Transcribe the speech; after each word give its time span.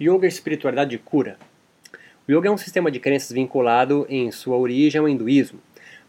Yoga 0.00 0.26
e 0.26 0.28
espiritualidade 0.28 0.90
de 0.90 0.98
cura. 0.98 1.38
O 2.28 2.32
yoga 2.32 2.48
é 2.48 2.52
um 2.52 2.58
sistema 2.58 2.90
de 2.90 3.00
crenças 3.00 3.32
vinculado 3.32 4.06
em 4.10 4.30
sua 4.30 4.58
origem 4.58 5.00
ao 5.00 5.08
hinduísmo, 5.08 5.58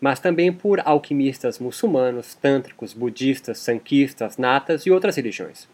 mas 0.02 0.20
também 0.20 0.52
por 0.52 0.82
alquimistas 0.84 1.58
muçulmanos, 1.58 2.36
tântricos, 2.36 2.92
budistas, 2.92 3.60
sanquistas, 3.60 4.38
natas 4.38 4.86
e 4.86 4.92
outras 4.92 5.16
religiões. 5.16 5.70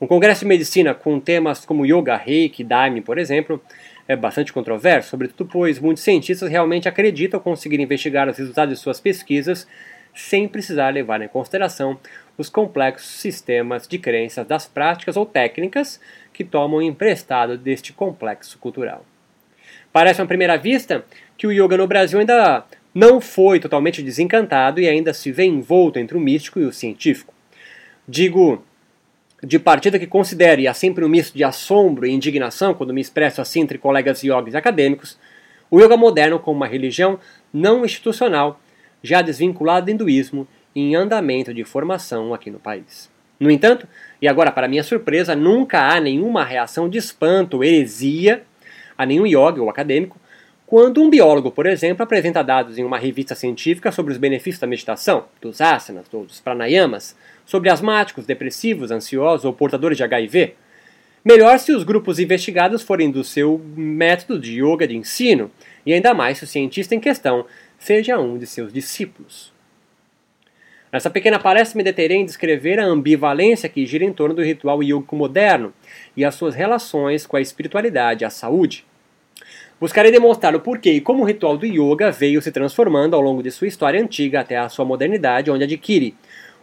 Um 0.00 0.08
congresso 0.08 0.40
de 0.40 0.46
medicina 0.46 0.92
com 0.92 1.20
temas 1.20 1.64
como 1.64 1.86
yoga, 1.86 2.16
reiki, 2.16 2.64
daime, 2.64 3.00
por 3.00 3.16
exemplo, 3.16 3.62
é 4.08 4.16
bastante 4.16 4.52
controverso, 4.52 5.10
sobretudo 5.10 5.48
pois 5.48 5.78
muitos 5.78 6.02
cientistas 6.02 6.50
realmente 6.50 6.88
acreditam 6.88 7.38
conseguir 7.38 7.78
investigar 7.78 8.28
os 8.28 8.36
resultados 8.36 8.76
de 8.76 8.80
suas 8.80 8.98
pesquisas 8.98 9.68
sem 10.16 10.48
precisar 10.48 10.90
levar 10.90 11.20
em 11.20 11.28
consideração 11.28 11.98
os 12.38 12.48
complexos 12.48 13.08
sistemas 13.08 13.86
de 13.86 13.98
crenças 13.98 14.46
das 14.46 14.66
práticas 14.66 15.16
ou 15.16 15.24
técnicas 15.24 16.00
que 16.32 16.42
tomam 16.42 16.82
emprestado 16.82 17.56
deste 17.56 17.92
complexo 17.92 18.58
cultural. 18.58 19.04
Parece 19.92 20.20
à 20.20 20.26
primeira 20.26 20.56
vista 20.56 21.04
que 21.36 21.46
o 21.46 21.52
yoga 21.52 21.76
no 21.76 21.86
Brasil 21.86 22.18
ainda 22.18 22.64
não 22.94 23.20
foi 23.20 23.60
totalmente 23.60 24.02
desencantado 24.02 24.80
e 24.80 24.88
ainda 24.88 25.12
se 25.12 25.30
vê 25.30 25.44
envolto 25.44 25.98
entre 25.98 26.16
o 26.16 26.20
místico 26.20 26.58
e 26.58 26.64
o 26.64 26.72
científico. 26.72 27.32
Digo 28.08 28.64
de 29.42 29.58
partida 29.58 29.98
que 29.98 30.06
considere 30.06 30.62
e 30.62 30.68
há 30.68 30.74
sempre 30.74 31.04
um 31.04 31.08
misto 31.08 31.36
de 31.36 31.44
assombro 31.44 32.06
e 32.06 32.10
indignação 32.10 32.72
quando 32.74 32.94
me 32.94 33.00
expresso 33.00 33.40
assim 33.40 33.60
entre 33.60 33.78
colegas 33.78 34.22
yogis 34.22 34.54
acadêmicos, 34.54 35.18
o 35.70 35.78
yoga 35.78 35.96
moderno 35.96 36.38
como 36.38 36.56
uma 36.56 36.66
religião 36.66 37.18
não 37.52 37.84
institucional, 37.84 38.60
já 39.02 39.22
desvinculada 39.22 39.86
do 39.86 39.90
hinduísmo 39.92 40.46
e 40.74 40.80
em 40.80 40.94
andamento 40.94 41.52
de 41.52 41.64
formação 41.64 42.34
aqui 42.34 42.50
no 42.50 42.58
país. 42.58 43.10
No 43.38 43.50
entanto, 43.50 43.86
e 44.20 44.26
agora 44.26 44.50
para 44.50 44.68
minha 44.68 44.82
surpresa, 44.82 45.36
nunca 45.36 45.88
há 45.88 46.00
nenhuma 46.00 46.44
reação 46.44 46.88
de 46.88 46.98
espanto 46.98 47.62
heresia 47.62 48.42
a 48.96 49.04
nenhum 49.04 49.26
yoga 49.26 49.62
ou 49.62 49.68
acadêmico 49.68 50.18
quando 50.66 51.00
um 51.00 51.08
biólogo, 51.08 51.52
por 51.52 51.64
exemplo, 51.64 52.02
apresenta 52.02 52.42
dados 52.42 52.76
em 52.76 52.82
uma 52.82 52.98
revista 52.98 53.36
científica 53.36 53.92
sobre 53.92 54.12
os 54.12 54.18
benefícios 54.18 54.58
da 54.58 54.66
meditação, 54.66 55.26
dos 55.40 55.60
asanas 55.60 56.06
ou 56.12 56.24
dos 56.24 56.40
pranayamas, 56.40 57.16
sobre 57.44 57.70
asmáticos, 57.70 58.26
depressivos, 58.26 58.90
ansiosos 58.90 59.44
ou 59.44 59.52
portadores 59.52 59.96
de 59.96 60.02
HIV. 60.02 60.54
Melhor 61.24 61.56
se 61.60 61.70
os 61.70 61.84
grupos 61.84 62.18
investigados 62.18 62.82
forem 62.82 63.12
do 63.12 63.22
seu 63.22 63.60
método 63.76 64.40
de 64.40 64.60
yoga 64.60 64.88
de 64.88 64.96
ensino, 64.96 65.52
e 65.84 65.92
ainda 65.92 66.12
mais 66.12 66.38
se 66.38 66.44
o 66.44 66.48
cientista 66.48 66.96
em 66.96 67.00
questão 67.00 67.46
seja 67.78 68.18
um 68.18 68.38
de 68.38 68.46
seus 68.46 68.72
discípulos. 68.72 69.52
Nessa 70.92 71.10
pequena 71.10 71.38
palestra 71.38 71.76
me 71.76 71.84
deterei 71.84 72.16
em 72.16 72.24
descrever 72.24 72.78
a 72.78 72.84
ambivalência 72.86 73.68
que 73.68 73.84
gira 73.84 74.04
em 74.04 74.12
torno 74.12 74.34
do 74.34 74.42
ritual 74.42 74.82
yogico 74.82 75.16
moderno 75.16 75.72
e 76.16 76.24
as 76.24 76.34
suas 76.34 76.54
relações 76.54 77.26
com 77.26 77.36
a 77.36 77.40
espiritualidade 77.40 78.22
e 78.22 78.26
a 78.26 78.30
saúde. 78.30 78.84
Buscarei 79.78 80.10
demonstrar 80.10 80.54
o 80.54 80.60
porquê 80.60 80.92
e 80.92 81.00
como 81.00 81.22
o 81.22 81.26
ritual 81.26 81.58
do 81.58 81.66
yoga 81.66 82.10
veio 82.10 82.40
se 82.40 82.50
transformando 82.50 83.14
ao 83.14 83.20
longo 83.20 83.42
de 83.42 83.50
sua 83.50 83.66
história 83.66 84.00
antiga 84.00 84.40
até 84.40 84.56
a 84.56 84.70
sua 84.70 84.86
modernidade, 84.86 85.50
onde 85.50 85.64
adquire 85.64 86.14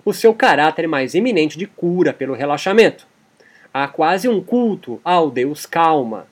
o 0.04 0.12
seu 0.12 0.34
caráter 0.34 0.88
mais 0.88 1.14
eminente 1.14 1.58
de 1.58 1.68
cura 1.68 2.12
pelo 2.12 2.34
relaxamento. 2.34 3.06
Há 3.72 3.88
quase 3.88 4.28
um 4.28 4.42
culto 4.42 5.00
ao 5.04 5.30
Deus 5.30 5.66
calma, 5.66 6.28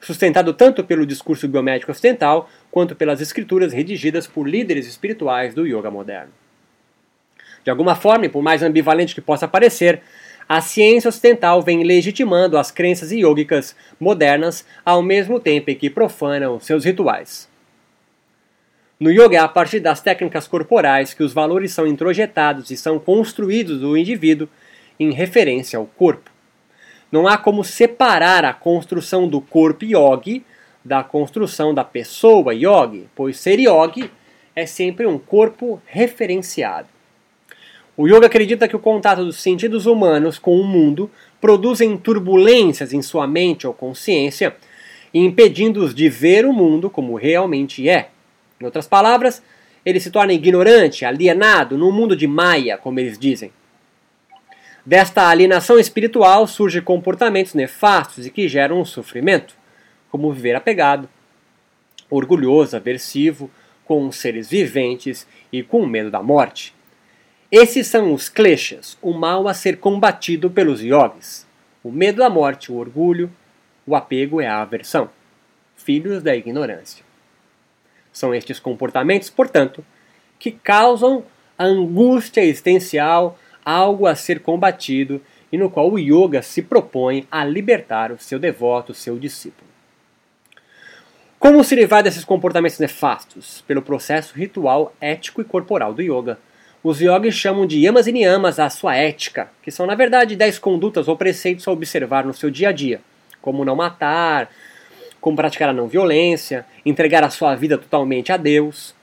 sustentado 0.00 0.54
tanto 0.54 0.82
pelo 0.82 1.04
discurso 1.04 1.46
biomédico 1.46 1.92
ocidental 1.92 2.48
quanto 2.76 2.94
pelas 2.94 3.22
escrituras 3.22 3.72
redigidas 3.72 4.26
por 4.26 4.46
líderes 4.46 4.86
espirituais 4.86 5.54
do 5.54 5.66
yoga 5.66 5.90
moderno. 5.90 6.30
De 7.64 7.70
alguma 7.70 7.94
forma, 7.94 8.26
e 8.26 8.28
por 8.28 8.42
mais 8.42 8.62
ambivalente 8.62 9.14
que 9.14 9.20
possa 9.22 9.48
parecer, 9.48 10.02
a 10.46 10.60
ciência 10.60 11.08
ocidental 11.08 11.62
vem 11.62 11.84
legitimando 11.84 12.58
as 12.58 12.70
crenças 12.70 13.12
iógicas 13.12 13.74
modernas 13.98 14.66
ao 14.84 15.00
mesmo 15.02 15.40
tempo 15.40 15.70
em 15.70 15.74
que 15.74 15.88
profanam 15.88 16.60
seus 16.60 16.84
rituais. 16.84 17.48
No 19.00 19.10
yoga 19.10 19.38
é 19.38 19.40
a 19.40 19.48
partir 19.48 19.80
das 19.80 20.02
técnicas 20.02 20.46
corporais 20.46 21.14
que 21.14 21.22
os 21.22 21.32
valores 21.32 21.72
são 21.72 21.86
introjetados 21.86 22.70
e 22.70 22.76
são 22.76 22.98
construídos 22.98 23.80
do 23.80 23.96
indivíduo 23.96 24.50
em 25.00 25.12
referência 25.12 25.78
ao 25.78 25.86
corpo. 25.86 26.30
Não 27.10 27.26
há 27.26 27.38
como 27.38 27.64
separar 27.64 28.44
a 28.44 28.52
construção 28.52 29.26
do 29.26 29.40
corpo 29.40 29.82
yogi 29.82 30.44
da 30.86 31.02
construção 31.02 31.74
da 31.74 31.82
pessoa 31.82 32.54
yogi, 32.54 33.08
pois 33.14 33.38
ser 33.38 33.58
yogi 33.58 34.08
é 34.54 34.64
sempre 34.66 35.04
um 35.04 35.18
corpo 35.18 35.82
referenciado. 35.84 36.86
O 37.96 38.06
yoga 38.06 38.26
acredita 38.26 38.68
que 38.68 38.76
o 38.76 38.80
contato 38.80 39.24
dos 39.24 39.36
sentidos 39.36 39.84
humanos 39.86 40.38
com 40.38 40.60
o 40.60 40.64
mundo 40.64 41.10
produzem 41.40 41.96
turbulências 41.96 42.92
em 42.92 43.02
sua 43.02 43.26
mente 43.26 43.66
ou 43.66 43.74
consciência, 43.74 44.54
impedindo-os 45.12 45.92
de 45.92 46.08
ver 46.08 46.46
o 46.46 46.52
mundo 46.52 46.88
como 46.88 47.16
realmente 47.16 47.88
é. 47.88 48.10
Em 48.60 48.64
outras 48.64 48.86
palavras, 48.86 49.42
ele 49.84 49.98
se 49.98 50.10
torna 50.10 50.32
ignorante, 50.32 51.04
alienado 51.04 51.76
no 51.76 51.90
mundo 51.90 52.14
de 52.14 52.28
Maya, 52.28 52.78
como 52.78 53.00
eles 53.00 53.18
dizem. 53.18 53.50
Desta 54.84 55.28
alienação 55.28 55.80
espiritual 55.80 56.46
surgem 56.46 56.80
comportamentos 56.80 57.54
nefastos 57.54 58.24
e 58.24 58.30
que 58.30 58.46
geram 58.46 58.80
um 58.80 58.84
sofrimento, 58.84 59.56
como 60.16 60.32
viver 60.32 60.56
apegado, 60.56 61.10
orgulhoso, 62.08 62.74
aversivo, 62.74 63.50
com 63.84 64.10
seres 64.10 64.48
viventes 64.48 65.26
e 65.52 65.62
com 65.62 65.84
medo 65.84 66.10
da 66.10 66.22
morte. 66.22 66.74
Esses 67.52 67.86
são 67.86 68.14
os 68.14 68.30
kleshas, 68.30 68.96
o 69.02 69.12
mal 69.12 69.46
a 69.46 69.52
ser 69.52 69.76
combatido 69.76 70.50
pelos 70.50 70.80
yogis. 70.80 71.46
O 71.84 71.92
medo 71.92 72.20
da 72.20 72.30
morte, 72.30 72.72
o 72.72 72.76
orgulho, 72.76 73.30
o 73.86 73.94
apego 73.94 74.40
é 74.40 74.46
a 74.46 74.62
aversão, 74.62 75.10
filhos 75.76 76.22
da 76.22 76.34
ignorância. 76.34 77.04
São 78.10 78.34
estes 78.34 78.58
comportamentos, 78.58 79.28
portanto, 79.28 79.84
que 80.38 80.50
causam 80.50 81.24
a 81.58 81.64
angústia 81.66 82.40
existencial, 82.40 83.38
algo 83.62 84.06
a 84.06 84.14
ser 84.14 84.40
combatido 84.40 85.20
e 85.52 85.58
no 85.58 85.68
qual 85.68 85.92
o 85.92 85.98
yoga 85.98 86.40
se 86.40 86.62
propõe 86.62 87.28
a 87.30 87.44
libertar 87.44 88.10
o 88.12 88.18
seu 88.18 88.38
devoto, 88.38 88.92
o 88.92 88.94
seu 88.94 89.18
discípulo. 89.18 89.65
Como 91.38 91.62
se 91.62 91.74
livrar 91.74 92.02
desses 92.02 92.24
comportamentos 92.24 92.78
nefastos? 92.78 93.62
Pelo 93.66 93.82
processo 93.82 94.34
ritual 94.34 94.94
ético 94.98 95.42
e 95.42 95.44
corporal 95.44 95.92
do 95.92 96.00
yoga, 96.00 96.38
os 96.82 96.98
yogis 96.98 97.34
chamam 97.34 97.66
de 97.66 97.78
yamas 97.78 98.06
e 98.06 98.12
niyamas 98.12 98.58
a 98.58 98.70
sua 98.70 98.96
ética, 98.96 99.50
que 99.62 99.70
são 99.70 99.86
na 99.86 99.94
verdade 99.94 100.34
10 100.34 100.58
condutas 100.58 101.08
ou 101.08 101.16
preceitos 101.16 101.68
a 101.68 101.72
observar 101.72 102.24
no 102.24 102.32
seu 102.32 102.50
dia 102.50 102.70
a 102.70 102.72
dia, 102.72 103.02
como 103.42 103.66
não 103.66 103.76
matar, 103.76 104.50
como 105.20 105.36
praticar 105.36 105.68
a 105.68 105.72
não 105.74 105.86
violência, 105.86 106.64
entregar 106.86 107.22
a 107.22 107.30
sua 107.30 107.54
vida 107.54 107.76
totalmente 107.76 108.32
a 108.32 108.38
Deus. 108.38 108.94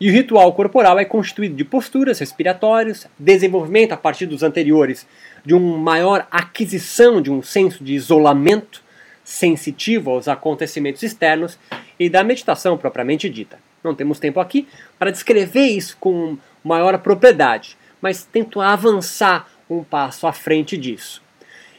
E 0.00 0.08
o 0.08 0.12
ritual 0.12 0.50
corporal 0.54 0.98
é 0.98 1.04
constituído 1.04 1.54
de 1.54 1.64
posturas 1.64 2.18
respiratórias, 2.18 3.06
desenvolvimento 3.18 3.92
a 3.92 3.96
partir 3.96 4.24
dos 4.24 4.42
anteriores 4.42 5.06
de 5.44 5.54
uma 5.54 5.76
maior 5.76 6.26
aquisição 6.30 7.20
de 7.20 7.30
um 7.30 7.42
senso 7.42 7.84
de 7.84 7.92
isolamento 7.92 8.87
sensitivo 9.28 10.10
aos 10.10 10.26
acontecimentos 10.26 11.02
externos 11.02 11.58
e 12.00 12.08
da 12.08 12.24
meditação 12.24 12.78
propriamente 12.78 13.28
dita. 13.28 13.58
Não 13.84 13.94
temos 13.94 14.18
tempo 14.18 14.40
aqui 14.40 14.66
para 14.98 15.10
descrever 15.10 15.66
isso 15.66 15.98
com 16.00 16.38
maior 16.64 16.96
propriedade, 17.00 17.76
mas 18.00 18.24
tento 18.24 18.58
avançar 18.58 19.46
um 19.68 19.84
passo 19.84 20.26
à 20.26 20.32
frente 20.32 20.78
disso. 20.78 21.22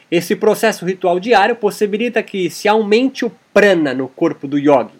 Esse 0.08 0.36
processo 0.36 0.84
ritual 0.84 1.18
diário 1.18 1.56
possibilita 1.56 2.22
que 2.22 2.48
se 2.48 2.68
aumente 2.68 3.24
o 3.24 3.32
prana 3.52 3.92
no 3.92 4.06
corpo 4.06 4.46
do 4.46 4.56
yogi. 4.56 4.94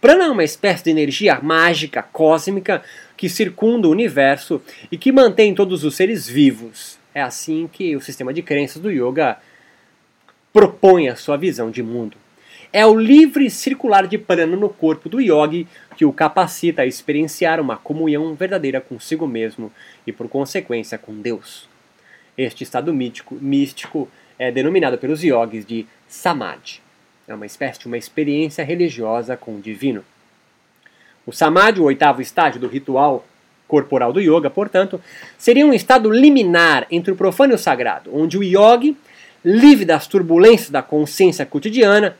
Prana 0.00 0.24
é 0.24 0.30
uma 0.30 0.44
espécie 0.44 0.84
de 0.84 0.90
energia 0.90 1.40
mágica, 1.42 2.02
cósmica, 2.02 2.82
que 3.18 3.28
circunda 3.28 3.86
o 3.86 3.90
universo 3.90 4.62
e 4.90 4.96
que 4.96 5.12
mantém 5.12 5.54
todos 5.54 5.84
os 5.84 5.94
seres 5.94 6.26
vivos. 6.26 6.98
É 7.14 7.20
assim 7.20 7.68
que 7.70 7.94
o 7.94 8.00
sistema 8.00 8.32
de 8.32 8.40
crenças 8.40 8.80
do 8.80 8.90
yoga 8.90 9.36
propõe 10.52 11.08
a 11.08 11.16
sua 11.16 11.36
visão 11.36 11.70
de 11.70 11.82
mundo. 11.82 12.16
É 12.72 12.86
o 12.86 12.98
livre 12.98 13.50
circular 13.50 14.06
de 14.06 14.16
prana 14.16 14.56
no 14.56 14.68
corpo 14.68 15.08
do 15.08 15.20
yogi 15.20 15.66
que 15.96 16.04
o 16.04 16.12
capacita 16.12 16.82
a 16.82 16.86
experienciar 16.86 17.60
uma 17.60 17.76
comunhão 17.76 18.34
verdadeira 18.34 18.80
consigo 18.80 19.26
mesmo 19.26 19.70
e, 20.06 20.12
por 20.12 20.28
consequência, 20.28 20.96
com 20.96 21.20
Deus. 21.20 21.68
Este 22.36 22.64
estado 22.64 22.92
mítico, 22.94 23.34
místico 23.34 24.08
é 24.38 24.50
denominado 24.50 24.96
pelos 24.96 25.22
yogis 25.22 25.66
de 25.66 25.86
samadhi. 26.08 26.80
É 27.28 27.34
uma 27.34 27.46
espécie 27.46 27.80
de 27.80 27.86
uma 27.86 27.98
experiência 27.98 28.64
religiosa 28.64 29.36
com 29.36 29.56
o 29.56 29.60
divino. 29.60 30.02
O 31.26 31.32
samadhi, 31.32 31.80
o 31.80 31.84
oitavo 31.84 32.22
estágio 32.22 32.60
do 32.60 32.66
ritual 32.66 33.24
corporal 33.68 34.12
do 34.12 34.20
yoga, 34.20 34.50
portanto, 34.50 35.00
seria 35.38 35.66
um 35.66 35.72
estado 35.72 36.10
liminar 36.10 36.86
entre 36.90 37.12
o 37.12 37.16
profano 37.16 37.52
e 37.52 37.56
o 37.56 37.58
sagrado, 37.58 38.10
onde 38.14 38.36
o 38.36 38.42
yogi, 38.42 38.96
livre 39.44 39.84
das 39.84 40.06
turbulências 40.06 40.70
da 40.70 40.82
consciência 40.82 41.44
cotidiana, 41.44 42.16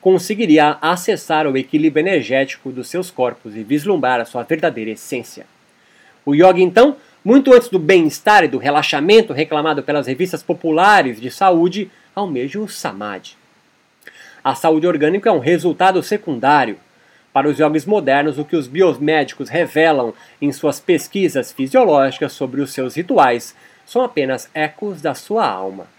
conseguiria 0.00 0.78
acessar 0.80 1.46
o 1.46 1.56
equilíbrio 1.56 2.02
energético 2.02 2.70
dos 2.70 2.88
seus 2.88 3.10
corpos 3.10 3.56
e 3.56 3.64
vislumbrar 3.64 4.20
a 4.20 4.24
sua 4.24 4.44
verdadeira 4.44 4.92
essência. 4.92 5.46
O 6.24 6.34
yoga, 6.34 6.60
então, 6.60 6.96
muito 7.24 7.52
antes 7.52 7.68
do 7.68 7.78
bem-estar 7.78 8.44
e 8.44 8.48
do 8.48 8.58
relaxamento 8.58 9.32
reclamado 9.32 9.82
pelas 9.82 10.06
revistas 10.06 10.44
populares 10.44 11.20
de 11.20 11.28
saúde, 11.28 11.90
almejam 12.14 12.62
o 12.62 12.68
samadhi. 12.68 13.36
A 14.44 14.54
saúde 14.54 14.86
orgânica 14.86 15.28
é 15.28 15.32
um 15.32 15.40
resultado 15.40 16.00
secundário. 16.04 16.76
Para 17.32 17.48
os 17.48 17.58
yogis 17.58 17.84
modernos, 17.84 18.38
o 18.38 18.44
que 18.44 18.54
os 18.54 18.68
biomédicos 18.68 19.48
revelam 19.48 20.14
em 20.40 20.52
suas 20.52 20.78
pesquisas 20.78 21.50
fisiológicas 21.50 22.32
sobre 22.32 22.60
os 22.60 22.72
seus 22.72 22.94
rituais 22.94 23.56
são 23.84 24.02
apenas 24.02 24.48
ecos 24.54 25.02
da 25.02 25.14
sua 25.14 25.48
alma. 25.48 25.95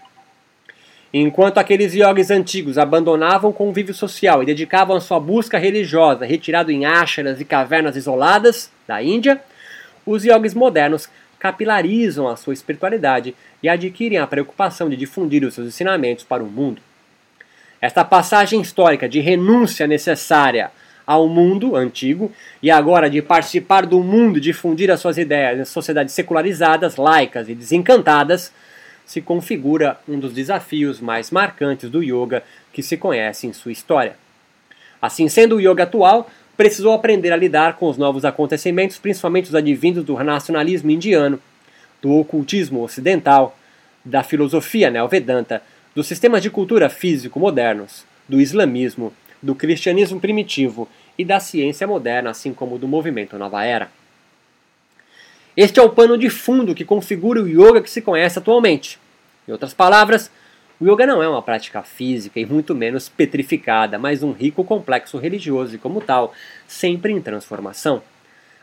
Enquanto 1.12 1.58
aqueles 1.58 1.94
yogis 1.94 2.30
antigos 2.30 2.76
abandonavam 2.76 3.50
o 3.50 3.54
convívio 3.54 3.94
social 3.94 4.42
e 4.42 4.46
dedicavam 4.46 4.96
a 4.96 5.00
sua 5.00 5.18
busca 5.18 5.56
religiosa, 5.56 6.26
retirado 6.26 6.70
em 6.70 6.84
ashras 6.84 7.40
e 7.40 7.44
cavernas 7.44 7.96
isoladas 7.96 8.70
da 8.86 9.02
Índia, 9.02 9.40
os 10.04 10.24
yogis 10.24 10.52
modernos 10.52 11.08
capilarizam 11.38 12.28
a 12.28 12.36
sua 12.36 12.52
espiritualidade 12.52 13.34
e 13.62 13.68
adquirem 13.68 14.18
a 14.18 14.26
preocupação 14.26 14.90
de 14.90 14.96
difundir 14.96 15.44
os 15.44 15.54
seus 15.54 15.68
ensinamentos 15.68 16.24
para 16.24 16.42
o 16.42 16.46
mundo. 16.46 16.82
Esta 17.80 18.04
passagem 18.04 18.60
histórica 18.60 19.08
de 19.08 19.20
renúncia 19.20 19.86
necessária 19.86 20.70
ao 21.06 21.26
mundo 21.26 21.74
antigo 21.74 22.30
e 22.62 22.70
agora 22.70 23.08
de 23.08 23.22
participar 23.22 23.86
do 23.86 24.02
mundo 24.02 24.36
e 24.36 24.42
difundir 24.42 24.90
as 24.90 25.00
suas 25.00 25.16
ideias 25.16 25.58
em 25.58 25.64
sociedades 25.64 26.12
secularizadas, 26.12 26.96
laicas 26.96 27.48
e 27.48 27.54
desencantadas, 27.54 28.52
se 29.08 29.22
configura 29.22 29.98
um 30.06 30.20
dos 30.20 30.34
desafios 30.34 31.00
mais 31.00 31.30
marcantes 31.30 31.88
do 31.88 32.02
yoga 32.02 32.44
que 32.70 32.82
se 32.82 32.94
conhece 32.98 33.46
em 33.46 33.54
sua 33.54 33.72
história. 33.72 34.16
Assim 35.00 35.30
sendo, 35.30 35.56
o 35.56 35.60
yoga 35.60 35.84
atual 35.84 36.30
precisou 36.58 36.92
aprender 36.92 37.32
a 37.32 37.36
lidar 37.36 37.76
com 37.76 37.88
os 37.88 37.96
novos 37.96 38.26
acontecimentos, 38.26 38.98
principalmente 38.98 39.48
os 39.48 39.54
advindos 39.54 40.04
do 40.04 40.22
nacionalismo 40.22 40.90
indiano, 40.90 41.40
do 42.02 42.12
ocultismo 42.16 42.82
ocidental, 42.82 43.56
da 44.04 44.22
filosofia 44.22 44.90
neovedanta, 44.90 45.62
dos 45.94 46.06
sistemas 46.06 46.42
de 46.42 46.50
cultura 46.50 46.90
físico 46.90 47.40
modernos, 47.40 48.04
do 48.28 48.38
islamismo, 48.38 49.10
do 49.42 49.54
cristianismo 49.54 50.20
primitivo 50.20 50.86
e 51.16 51.24
da 51.24 51.40
ciência 51.40 51.86
moderna, 51.86 52.28
assim 52.28 52.52
como 52.52 52.78
do 52.78 52.86
movimento 52.86 53.38
Nova 53.38 53.64
Era. 53.64 53.90
Este 55.60 55.80
é 55.80 55.82
o 55.82 55.90
pano 55.90 56.16
de 56.16 56.30
fundo 56.30 56.72
que 56.72 56.84
configura 56.84 57.42
o 57.42 57.48
yoga 57.48 57.82
que 57.82 57.90
se 57.90 58.00
conhece 58.00 58.38
atualmente. 58.38 58.96
Em 59.48 59.50
outras 59.50 59.74
palavras, 59.74 60.30
o 60.80 60.88
yoga 60.88 61.04
não 61.04 61.20
é 61.20 61.28
uma 61.28 61.42
prática 61.42 61.82
física 61.82 62.38
e 62.38 62.46
muito 62.46 62.76
menos 62.76 63.08
petrificada, 63.08 63.98
mas 63.98 64.22
um 64.22 64.30
rico 64.30 64.62
complexo 64.62 65.18
religioso 65.18 65.74
e, 65.74 65.78
como 65.78 66.00
tal, 66.00 66.32
sempre 66.68 67.12
em 67.12 67.20
transformação. 67.20 68.00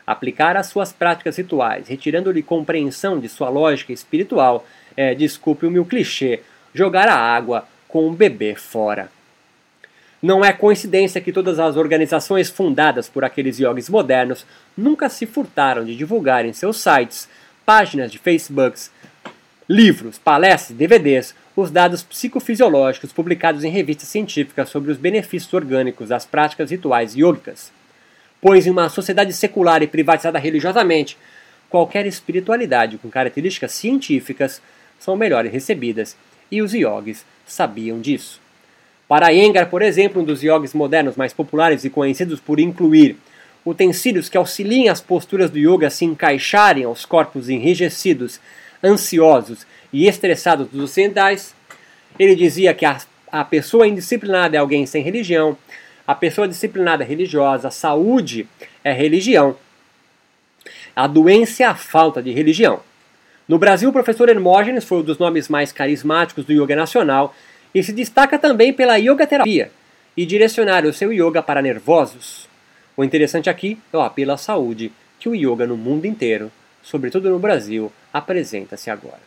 Aplicar 0.06 0.56
as 0.56 0.68
suas 0.68 0.90
práticas 0.90 1.36
rituais, 1.36 1.86
retirando-lhe 1.86 2.42
compreensão 2.42 3.20
de 3.20 3.28
sua 3.28 3.50
lógica 3.50 3.92
espiritual, 3.92 4.66
é, 4.96 5.14
desculpe 5.14 5.66
o 5.66 5.70
meu 5.70 5.84
clichê, 5.84 6.40
jogar 6.72 7.08
a 7.08 7.14
água 7.14 7.68
com 7.86 8.08
um 8.08 8.14
bebê 8.14 8.54
fora. 8.54 9.10
Não 10.26 10.44
é 10.44 10.52
coincidência 10.52 11.20
que 11.20 11.32
todas 11.32 11.60
as 11.60 11.76
organizações 11.76 12.50
fundadas 12.50 13.08
por 13.08 13.24
aqueles 13.24 13.60
yogis 13.60 13.88
modernos 13.88 14.44
nunca 14.76 15.08
se 15.08 15.24
furtaram 15.24 15.84
de 15.84 15.94
divulgar 15.94 16.44
em 16.44 16.52
seus 16.52 16.78
sites, 16.78 17.28
páginas 17.64 18.10
de 18.10 18.18
Facebooks, 18.18 18.90
livros, 19.68 20.18
palestras 20.18 20.76
DVDs 20.76 21.32
os 21.54 21.70
dados 21.70 22.02
psicofisiológicos 22.02 23.12
publicados 23.12 23.62
em 23.62 23.70
revistas 23.70 24.08
científicas 24.08 24.68
sobre 24.68 24.90
os 24.90 24.98
benefícios 24.98 25.54
orgânicos 25.54 26.08
das 26.08 26.26
práticas 26.26 26.72
rituais 26.72 27.14
yogicas. 27.14 27.70
Pois 28.40 28.66
em 28.66 28.70
uma 28.70 28.88
sociedade 28.88 29.32
secular 29.32 29.80
e 29.80 29.86
privatizada 29.86 30.40
religiosamente, 30.40 31.16
qualquer 31.70 32.04
espiritualidade 32.04 32.98
com 32.98 33.08
características 33.08 33.70
científicas 33.70 34.60
são 34.98 35.14
melhores 35.14 35.52
recebidas, 35.52 36.16
e 36.50 36.60
os 36.62 36.74
yogis 36.74 37.24
sabiam 37.46 38.00
disso. 38.00 38.44
Para 39.08 39.32
Iyengar, 39.32 39.70
por 39.70 39.82
exemplo, 39.82 40.20
um 40.20 40.24
dos 40.24 40.42
yogis 40.42 40.74
modernos 40.74 41.16
mais 41.16 41.32
populares 41.32 41.84
e 41.84 41.90
conhecidos 41.90 42.40
por 42.40 42.58
incluir 42.58 43.16
utensílios 43.64 44.28
que 44.28 44.36
auxiliem 44.36 44.88
as 44.88 45.00
posturas 45.00 45.50
do 45.50 45.58
yoga 45.58 45.86
a 45.86 45.90
se 45.90 46.04
encaixarem 46.04 46.84
aos 46.84 47.04
corpos 47.04 47.48
enrijecidos, 47.48 48.40
ansiosos 48.82 49.66
e 49.92 50.06
estressados 50.06 50.68
dos 50.68 50.90
ocidentais, 50.90 51.54
ele 52.18 52.34
dizia 52.34 52.74
que 52.74 52.84
a, 52.84 52.98
a 53.30 53.44
pessoa 53.44 53.86
indisciplinada 53.86 54.56
é 54.56 54.60
alguém 54.60 54.86
sem 54.86 55.02
religião, 55.02 55.56
a 56.06 56.14
pessoa 56.14 56.48
disciplinada 56.48 57.02
é 57.02 57.06
religiosa, 57.06 57.68
a 57.68 57.72
saúde 57.72 58.46
é 58.84 58.92
religião, 58.92 59.56
a 60.94 61.06
doença 61.06 61.62
é 61.64 61.66
a 61.66 61.74
falta 61.74 62.22
de 62.22 62.30
religião. 62.32 62.80
No 63.48 63.58
Brasil, 63.58 63.88
o 63.90 63.92
professor 63.92 64.28
Hermógenes 64.28 64.84
foi 64.84 64.98
um 64.98 65.02
dos 65.02 65.18
nomes 65.18 65.48
mais 65.48 65.70
carismáticos 65.70 66.44
do 66.44 66.52
yoga 66.52 66.74
nacional 66.74 67.34
e 67.76 67.82
se 67.82 67.92
destaca 67.92 68.38
também 68.38 68.72
pela 68.72 68.96
yoga 68.96 69.26
terapia 69.26 69.70
e 70.16 70.24
direcionar 70.24 70.86
o 70.86 70.94
seu 70.94 71.12
yoga 71.12 71.42
para 71.42 71.60
nervosos. 71.60 72.48
O 72.96 73.04
interessante 73.04 73.50
aqui 73.50 73.78
é 73.92 73.96
o 73.98 74.00
apelo 74.00 74.32
à 74.32 74.38
saúde 74.38 74.90
que 75.20 75.28
o 75.28 75.34
yoga 75.34 75.66
no 75.66 75.76
mundo 75.76 76.06
inteiro, 76.06 76.50
sobretudo 76.82 77.28
no 77.28 77.38
Brasil, 77.38 77.92
apresenta-se 78.10 78.88
agora. 78.88 79.20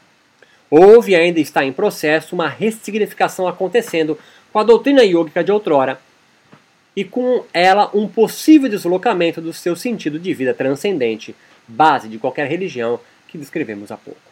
Houve 0.68 1.12
e 1.12 1.16
ainda 1.16 1.40
está 1.40 1.63
em 1.63 1.72
processo 1.72 2.34
uma 2.34 2.50
ressignificação 2.50 3.48
acontecendo 3.48 4.18
com 4.52 4.57
a 4.57 4.63
doutrina 4.63 5.04
yogica 5.04 5.44
de 5.44 5.52
outrora 5.52 6.00
e 6.95 7.04
com 7.04 7.45
ela 7.54 7.92
um 7.94 8.07
possível 8.07 8.68
deslocamento 8.68 9.40
do 9.40 9.54
seu 9.54 9.75
sentido 9.75 10.18
de 10.18 10.34
vida 10.34 10.56
transcendente, 10.56 11.36
base 11.68 12.10
de 12.10 12.18
qualquer 12.18 12.48
religião 12.48 13.00
que 13.28 13.38
descrevemos 13.38 13.92
há 13.92 13.98
pouco. 13.98 14.29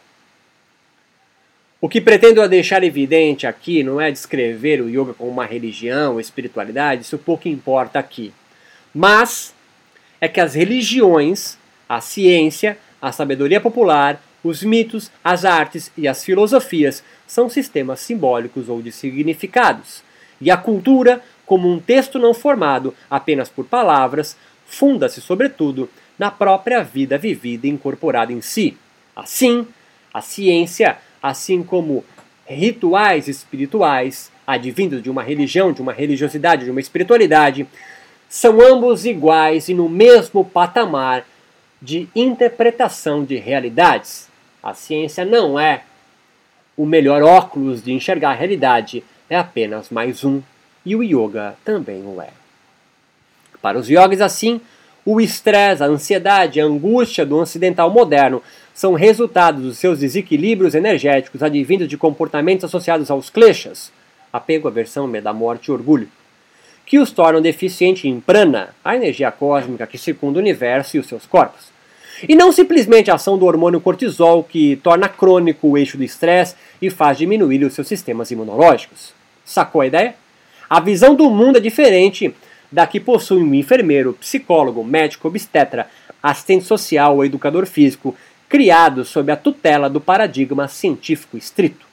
O 1.80 1.88
que 1.88 2.00
pretendo 2.00 2.46
deixar 2.48 2.82
evidente 2.82 3.46
aqui 3.46 3.84
não 3.84 4.00
é 4.00 4.10
descrever 4.10 4.80
o 4.80 4.88
yoga 4.88 5.14
como 5.14 5.30
uma 5.30 5.46
religião 5.46 6.14
ou 6.14 6.20
espiritualidade, 6.20 7.02
isso 7.02 7.16
pouco 7.16 7.46
importa 7.46 8.00
aqui. 8.00 8.32
Mas 8.92 9.54
é 10.20 10.26
que 10.26 10.40
as 10.40 10.54
religiões, 10.54 11.56
a 11.88 12.00
ciência, 12.00 12.76
a 13.00 13.12
sabedoria 13.12 13.60
popular, 13.60 14.20
os 14.42 14.64
mitos, 14.64 15.08
as 15.22 15.44
artes 15.44 15.92
e 15.96 16.08
as 16.08 16.24
filosofias 16.24 17.04
são 17.28 17.48
sistemas 17.48 18.00
simbólicos 18.00 18.68
ou 18.68 18.82
de 18.82 18.90
significados. 18.90 20.02
E 20.40 20.50
a 20.50 20.56
cultura, 20.56 21.22
como 21.46 21.72
um 21.72 21.78
texto 21.78 22.18
não 22.18 22.34
formado 22.34 22.92
apenas 23.08 23.48
por 23.48 23.64
palavras, 23.64 24.36
funda-se, 24.66 25.20
sobretudo, 25.20 25.88
na 26.18 26.28
própria 26.28 26.82
vida 26.82 27.16
vivida 27.16 27.68
e 27.68 27.70
incorporada 27.70 28.32
em 28.32 28.40
si. 28.40 28.76
Assim, 29.14 29.64
a 30.12 30.20
ciência 30.20 30.98
assim 31.22 31.62
como 31.62 32.04
rituais 32.46 33.28
espirituais, 33.28 34.30
advindos 34.46 35.02
de 35.02 35.10
uma 35.10 35.22
religião, 35.22 35.72
de 35.72 35.82
uma 35.82 35.92
religiosidade, 35.92 36.64
de 36.64 36.70
uma 36.70 36.80
espiritualidade, 36.80 37.66
são 38.28 38.60
ambos 38.60 39.04
iguais 39.04 39.68
e 39.68 39.74
no 39.74 39.88
mesmo 39.88 40.44
patamar 40.44 41.24
de 41.80 42.08
interpretação 42.14 43.24
de 43.24 43.36
realidades. 43.36 44.28
A 44.62 44.74
ciência 44.74 45.24
não 45.24 45.58
é 45.58 45.82
o 46.76 46.86
melhor 46.86 47.22
óculos 47.22 47.82
de 47.82 47.92
enxergar 47.92 48.30
a 48.30 48.34
realidade, 48.34 49.04
é 49.28 49.36
apenas 49.36 49.90
mais 49.90 50.24
um, 50.24 50.40
e 50.84 50.94
o 50.94 51.02
yoga 51.02 51.56
também 51.64 52.02
o 52.04 52.20
é. 52.20 52.30
Para 53.60 53.78
os 53.78 53.88
yogis, 53.88 54.20
assim, 54.20 54.60
o 55.04 55.20
estresse, 55.20 55.82
a 55.82 55.86
ansiedade, 55.86 56.60
a 56.60 56.64
angústia 56.64 57.26
do 57.26 57.36
ocidental 57.36 57.90
moderno 57.90 58.42
são 58.78 58.94
resultados 58.94 59.60
dos 59.60 59.76
seus 59.76 59.98
desequilíbrios 59.98 60.72
energéticos 60.72 61.42
advindos 61.42 61.88
de 61.88 61.96
comportamentos 61.96 62.64
associados 62.64 63.10
aos 63.10 63.28
kleshas, 63.28 63.90
apego, 64.32 64.68
aversão, 64.68 65.08
medo 65.08 65.24
da 65.24 65.32
morte 65.32 65.66
e 65.66 65.72
orgulho, 65.72 66.08
que 66.86 67.00
os 67.00 67.10
tornam 67.10 67.42
deficientes 67.42 68.04
em 68.04 68.20
prana, 68.20 68.68
a 68.84 68.94
energia 68.94 69.32
cósmica 69.32 69.84
que 69.84 69.98
circunda 69.98 70.38
o 70.38 70.40
universo 70.40 70.96
e 70.96 71.00
os 71.00 71.08
seus 71.08 71.26
corpos. 71.26 71.72
E 72.28 72.36
não 72.36 72.52
simplesmente 72.52 73.10
a 73.10 73.14
ação 73.14 73.36
do 73.36 73.46
hormônio 73.46 73.80
cortisol, 73.80 74.44
que 74.44 74.76
torna 74.76 75.08
crônico 75.08 75.70
o 75.70 75.76
eixo 75.76 75.96
do 75.96 76.04
estresse 76.04 76.54
e 76.80 76.88
faz 76.88 77.18
diminuir 77.18 77.64
os 77.64 77.74
seus 77.74 77.88
sistemas 77.88 78.30
imunológicos. 78.30 79.12
Sacou 79.44 79.80
a 79.80 79.88
ideia? 79.88 80.14
A 80.70 80.78
visão 80.78 81.16
do 81.16 81.28
mundo 81.30 81.58
é 81.58 81.60
diferente 81.60 82.32
da 82.70 82.86
que 82.86 83.00
possui 83.00 83.42
um 83.42 83.54
enfermeiro, 83.54 84.12
psicólogo, 84.12 84.84
médico, 84.84 85.26
obstetra, 85.26 85.88
assistente 86.22 86.64
social 86.64 87.16
ou 87.16 87.24
educador 87.24 87.66
físico 87.66 88.14
criados 88.48 89.08
sob 89.08 89.30
a 89.30 89.36
tutela 89.36 89.90
do 89.90 90.00
paradigma 90.00 90.68
científico 90.68 91.36
estrito. 91.36 91.86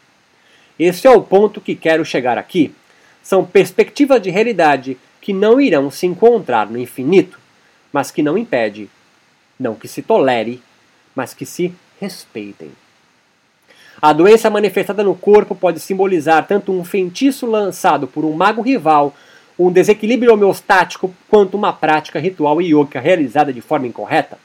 Esse 0.79 1.07
é 1.07 1.11
o 1.11 1.21
ponto 1.21 1.59
que 1.59 1.75
quero 1.75 2.05
chegar 2.05 2.37
aqui. 2.37 2.73
São 3.21 3.45
perspectivas 3.45 4.21
de 4.21 4.29
realidade 4.29 4.97
que 5.19 5.33
não 5.33 5.59
irão 5.59 5.89
se 5.89 6.05
encontrar 6.05 6.69
no 6.69 6.77
infinito, 6.77 7.39
mas 7.91 8.11
que 8.11 8.21
não 8.21 8.37
impede, 8.37 8.89
não 9.59 9.75
que 9.75 9.87
se 9.87 10.01
tolere, 10.01 10.61
mas 11.15 11.33
que 11.33 11.45
se 11.45 11.73
respeitem. 11.99 12.71
A 14.01 14.13
doença 14.13 14.49
manifestada 14.49 15.03
no 15.03 15.15
corpo 15.15 15.55
pode 15.55 15.79
simbolizar 15.79 16.45
tanto 16.45 16.71
um 16.71 16.83
feitiço 16.83 17.45
lançado 17.45 18.05
por 18.07 18.25
um 18.25 18.33
mago 18.33 18.61
rival, 18.61 19.15
um 19.57 19.71
desequilíbrio 19.71 20.33
homeostático, 20.33 21.15
quanto 21.29 21.55
uma 21.55 21.71
prática 21.71 22.19
ritual 22.19 22.61
yoga 22.61 22.99
realizada 22.99 23.53
de 23.53 23.61
forma 23.61 23.87
incorreta. 23.87 24.37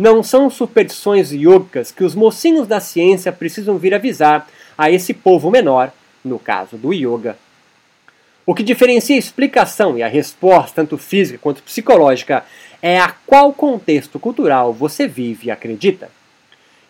Não 0.00 0.22
são 0.22 0.48
superstições 0.48 1.30
yogicas 1.30 1.92
que 1.92 2.02
os 2.02 2.14
mocinhos 2.14 2.66
da 2.66 2.80
ciência 2.80 3.30
precisam 3.30 3.76
vir 3.76 3.92
avisar 3.92 4.48
a 4.78 4.90
esse 4.90 5.12
povo 5.12 5.50
menor 5.50 5.92
no 6.24 6.38
caso 6.38 6.78
do 6.78 6.90
yoga. 6.90 7.36
O 8.46 8.54
que 8.54 8.62
diferencia 8.62 9.14
a 9.14 9.18
explicação 9.18 9.98
e 9.98 10.02
a 10.02 10.08
resposta, 10.08 10.76
tanto 10.76 10.96
física 10.96 11.38
quanto 11.38 11.62
psicológica, 11.62 12.46
é 12.80 12.98
a 12.98 13.14
qual 13.26 13.52
contexto 13.52 14.18
cultural 14.18 14.72
você 14.72 15.06
vive 15.06 15.48
e 15.48 15.50
acredita. 15.50 16.10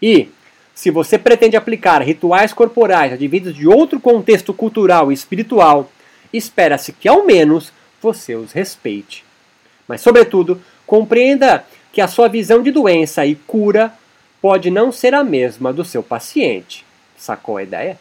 E, 0.00 0.28
se 0.72 0.88
você 0.88 1.18
pretende 1.18 1.56
aplicar 1.56 2.02
rituais 2.02 2.52
corporais 2.52 3.12
advindos 3.12 3.56
de 3.56 3.66
outro 3.66 3.98
contexto 3.98 4.54
cultural 4.54 5.10
e 5.10 5.14
espiritual, 5.14 5.90
espera-se 6.32 6.92
que 6.92 7.08
ao 7.08 7.26
menos 7.26 7.72
você 8.00 8.36
os 8.36 8.52
respeite. 8.52 9.24
Mas, 9.88 10.00
sobretudo, 10.00 10.62
compreenda 10.86 11.64
que 12.00 12.04
a 12.04 12.08
sua 12.08 12.28
visão 12.28 12.62
de 12.62 12.70
doença 12.70 13.26
e 13.26 13.34
cura 13.34 13.92
pode 14.40 14.70
não 14.70 14.90
ser 14.90 15.12
a 15.12 15.22
mesma 15.22 15.70
do 15.70 15.84
seu 15.84 16.02
paciente. 16.02 16.82
Sacou 17.14 17.58
a 17.58 17.62
ideia? 17.62 17.98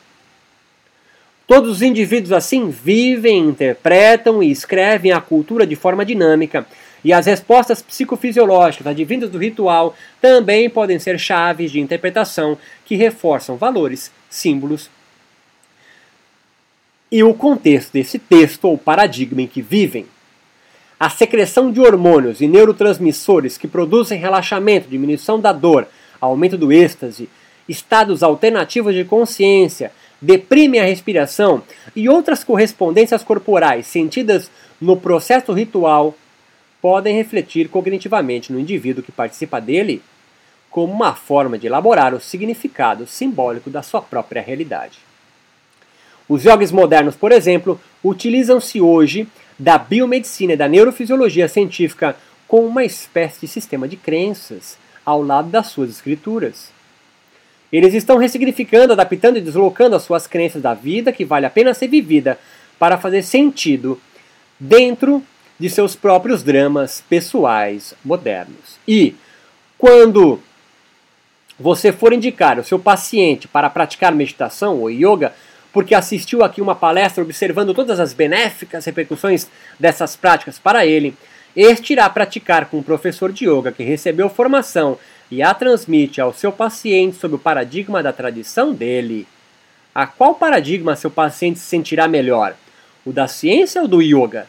Todos 1.45 1.69
os 1.69 1.81
indivíduos 1.81 2.31
assim 2.31 2.69
vivem, 2.69 3.39
interpretam 3.39 4.41
e 4.41 4.49
escrevem 4.49 5.11
a 5.11 5.19
cultura 5.19 5.67
de 5.67 5.75
forma 5.75 6.05
dinâmica, 6.05 6.65
e 7.03 7.11
as 7.11 7.25
respostas 7.25 7.81
psicofisiológicas 7.81 8.87
advindas 8.87 9.29
do 9.29 9.37
ritual 9.37 9.93
também 10.21 10.69
podem 10.69 10.97
ser 10.97 11.19
chaves 11.19 11.69
de 11.69 11.81
interpretação 11.81 12.57
que 12.85 12.95
reforçam 12.95 13.57
valores, 13.57 14.13
símbolos 14.29 14.89
e 17.11 17.21
o 17.21 17.33
contexto 17.33 17.91
desse 17.91 18.17
texto 18.17 18.63
ou 18.63 18.77
paradigma 18.77 19.41
em 19.41 19.47
que 19.47 19.61
vivem. 19.61 20.05
A 20.99 21.09
secreção 21.09 21.71
de 21.71 21.79
hormônios 21.79 22.41
e 22.41 22.47
neurotransmissores 22.47 23.57
que 23.57 23.69
produzem 23.69 24.19
relaxamento, 24.19 24.89
diminuição 24.89 25.39
da 25.39 25.53
dor, 25.53 25.87
aumento 26.19 26.57
do 26.57 26.73
êxtase, 26.73 27.29
estados 27.69 28.21
alternativos 28.21 28.93
de 28.93 29.05
consciência, 29.05 29.93
deprimem 30.21 30.81
a 30.81 30.83
respiração 30.83 31.63
e 31.95 32.09
outras 32.09 32.43
correspondências 32.43 33.23
corporais 33.23 33.87
sentidas 33.87 34.51
no 34.81 34.97
processo 34.97 35.53
ritual 35.53 36.13
podem 36.81 37.15
refletir 37.15 37.69
cognitivamente 37.69 38.51
no 38.51 38.59
indivíduo 38.59 39.01
que 39.01 39.11
participa 39.11 39.61
dele 39.61 40.01
como 40.69 40.91
uma 40.91 41.15
forma 41.15 41.57
de 41.57 41.67
elaborar 41.67 42.13
o 42.13 42.19
significado 42.19 43.07
simbólico 43.07 43.69
da 43.69 43.81
sua 43.81 44.01
própria 44.01 44.41
realidade. 44.41 44.99
Os 46.27 46.43
yogis 46.43 46.73
modernos, 46.73 47.15
por 47.15 47.31
exemplo, 47.31 47.79
utilizam-se 48.03 48.81
hoje 48.81 49.25
da 49.59 49.77
biomedicina 49.77 50.53
e 50.53 50.57
da 50.57 50.67
neurofisiologia 50.67 51.49
científica 51.49 52.15
como 52.47 52.65
uma 52.65 52.85
espécie 52.85 53.41
de 53.41 53.47
sistema 53.47 53.87
de 53.87 53.97
crenças 53.97 54.77
ao 55.05 55.21
lado 55.21 55.49
das 55.49 55.67
suas 55.67 55.89
escrituras. 55.89 56.71
Eles 57.71 57.93
estão 57.93 58.17
ressignificando, 58.17 58.93
adaptando 58.93 59.37
e 59.37 59.41
deslocando 59.41 59.95
as 59.95 60.03
suas 60.03 60.25
crenças 60.25 60.61
da 60.61 60.73
vida 60.73 61.11
que 61.11 61.25
vale 61.25 61.45
a 61.45 61.49
pena 61.49 61.73
ser 61.73 61.87
vivida 61.87 62.39
para 62.79 62.97
fazer 62.97 63.21
sentido 63.21 64.01
dentro 64.59 65.21
de 65.59 65.69
seus 65.69 65.95
próprios 65.95 66.41
dramas 66.41 67.03
pessoais 67.07 67.93
modernos. 68.03 68.79
E 68.87 69.13
quando 69.77 70.39
você 71.59 71.91
for 71.91 72.13
indicar 72.13 72.57
o 72.57 72.63
seu 72.63 72.79
paciente 72.79 73.47
para 73.47 73.69
praticar 73.69 74.15
meditação 74.15 74.79
ou 74.79 74.89
yoga, 74.89 75.33
porque 75.71 75.93
assistiu 75.93 76.43
aqui 76.43 76.61
uma 76.61 76.75
palestra 76.75 77.23
observando 77.23 77.73
todas 77.73 77.99
as 77.99 78.13
benéficas 78.13 78.85
repercussões 78.85 79.47
dessas 79.79 80.15
práticas 80.15 80.57
para 80.57 80.85
ele, 80.85 81.15
este 81.55 81.93
irá 81.93 82.09
praticar 82.09 82.65
com 82.65 82.77
um 82.77 82.83
professor 82.83 83.31
de 83.31 83.45
yoga 83.45 83.71
que 83.71 83.83
recebeu 83.83 84.29
formação 84.29 84.97
e 85.31 85.41
a 85.41 85.53
transmite 85.53 86.19
ao 86.21 86.33
seu 86.33 86.51
paciente 86.51 87.17
sob 87.17 87.35
o 87.35 87.39
paradigma 87.39 88.01
da 88.01 88.13
tradição 88.13 88.73
dele. 88.73 89.27
A 89.93 90.07
qual 90.07 90.35
paradigma 90.35 90.95
seu 90.95 91.11
paciente 91.11 91.59
se 91.59 91.65
sentirá 91.65 92.07
melhor? 92.07 92.55
O 93.05 93.11
da 93.11 93.27
ciência 93.27 93.81
ou 93.81 93.87
do 93.87 94.01
yoga? 94.01 94.47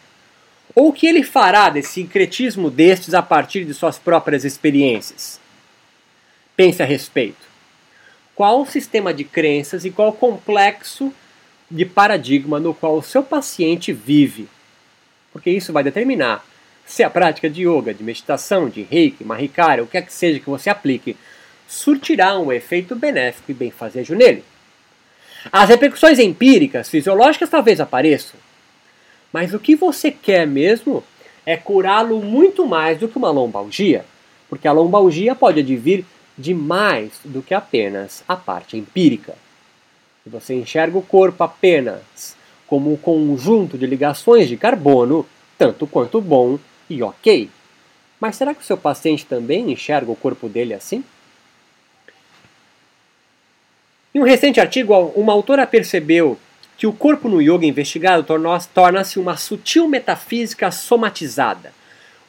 Ou 0.75 0.89
o 0.89 0.93
que 0.93 1.07
ele 1.07 1.23
fará 1.23 1.69
desse 1.69 1.93
sincretismo 1.93 2.71
destes 2.71 3.15
a 3.15 3.23
partir 3.23 3.65
de 3.65 3.75
suas 3.75 3.99
próprias 3.99 4.45
experiências? 4.45 5.41
Pense 6.57 6.83
a 6.83 6.87
respeito. 6.87 7.50
Qual 8.35 8.63
o 8.63 8.67
sistema 8.67 9.13
de 9.13 9.25
crenças 9.25 9.85
e 9.85 9.91
qual 9.91 10.09
o 10.09 10.13
complexo 10.13 11.13
de 11.71 11.85
paradigma 11.85 12.59
no 12.59 12.75
qual 12.75 12.97
o 12.97 13.03
seu 13.03 13.23
paciente 13.23 13.93
vive? 13.93 14.49
Porque 15.33 15.51
isso 15.51 15.73
vai 15.73 15.85
determinar 15.85 16.45
se 16.87 17.05
a 17.05 17.11
prática 17.11 17.49
de 17.49 17.63
yoga, 17.63 17.95
de 17.95 18.03
meditação, 18.03 18.69
de 18.69 18.83
reiki, 18.83 19.23
mahikara, 19.23 19.83
o 19.83 19.87
que 19.87 19.97
é 19.97 20.03
que 20.03 20.13
seja 20.13 20.41
que 20.41 20.51
você 20.51 20.69
aplique, 20.69 21.17
surtirá 21.69 22.37
um 22.37 22.51
efeito 22.51 22.97
benéfico 22.97 23.51
e 23.51 23.55
benfazejo 23.55 24.17
nele. 24.17 24.43
As 25.53 25.69
repercussões 25.69 26.19
empíricas, 26.19 26.91
fisiológicas 26.91 27.49
talvez 27.49 27.81
apareçam, 27.81 28.39
mas 29.33 29.55
o 29.55 29.61
que 29.61 29.77
você 29.77 30.11
quer 30.11 30.47
mesmo 30.47 31.05
é 31.47 31.57
curá-lo 31.57 32.21
muito 32.21 32.67
mais 32.67 32.99
do 32.99 33.09
que 33.09 33.17
uma 33.17 33.31
lombalgia, 33.31 34.05
porque 34.49 34.67
a 34.67 34.73
lombalgia 34.73 35.35
pode 35.35 35.61
advir 35.61 36.05
de 36.37 36.55
mais 36.55 37.13
do 37.25 37.43
que 37.43 37.55
apenas 37.55 38.25
a 38.27 38.37
parte 38.37 38.77
empírica. 38.77 39.35
Se 40.23 40.31
você 40.31 40.55
enxerga 40.55 40.97
o 40.97 41.03
corpo 41.03 41.43
apenas 41.43 42.37
como 42.67 42.93
um 42.93 42.97
conjunto 42.97 43.77
de 43.77 43.87
ligações 43.87 44.49
de 44.49 44.57
carbono, 44.57 45.27
tanto 45.59 45.87
quanto 45.87 46.21
bom 46.21 46.59
e 46.89 47.03
ok. 47.03 47.51
Mas 48.21 48.37
será 48.37 48.55
que 48.55 48.63
o 48.63 48.65
seu 48.65 48.77
paciente 48.77 49.27
também 49.27 49.73
enxerga 49.73 50.11
o 50.11 50.17
corpo 50.17 50.49
dele 50.49 50.75
assim? 50.75 51.03
Em 54.15 54.21
um 54.21 54.25
recente 54.25 54.61
artigo, 54.61 54.95
uma 55.17 55.33
autora 55.33 55.67
percebeu 55.67 56.39
que 56.77 56.87
o 56.87 56.93
corpo 56.93 57.29
no 57.29 57.41
yoga 57.41 57.67
investigado 57.67 58.27
torna-se 58.75 59.19
uma 59.19 59.37
sutil 59.37 59.87
metafísica 59.87 60.71
somatizada, 60.71 61.73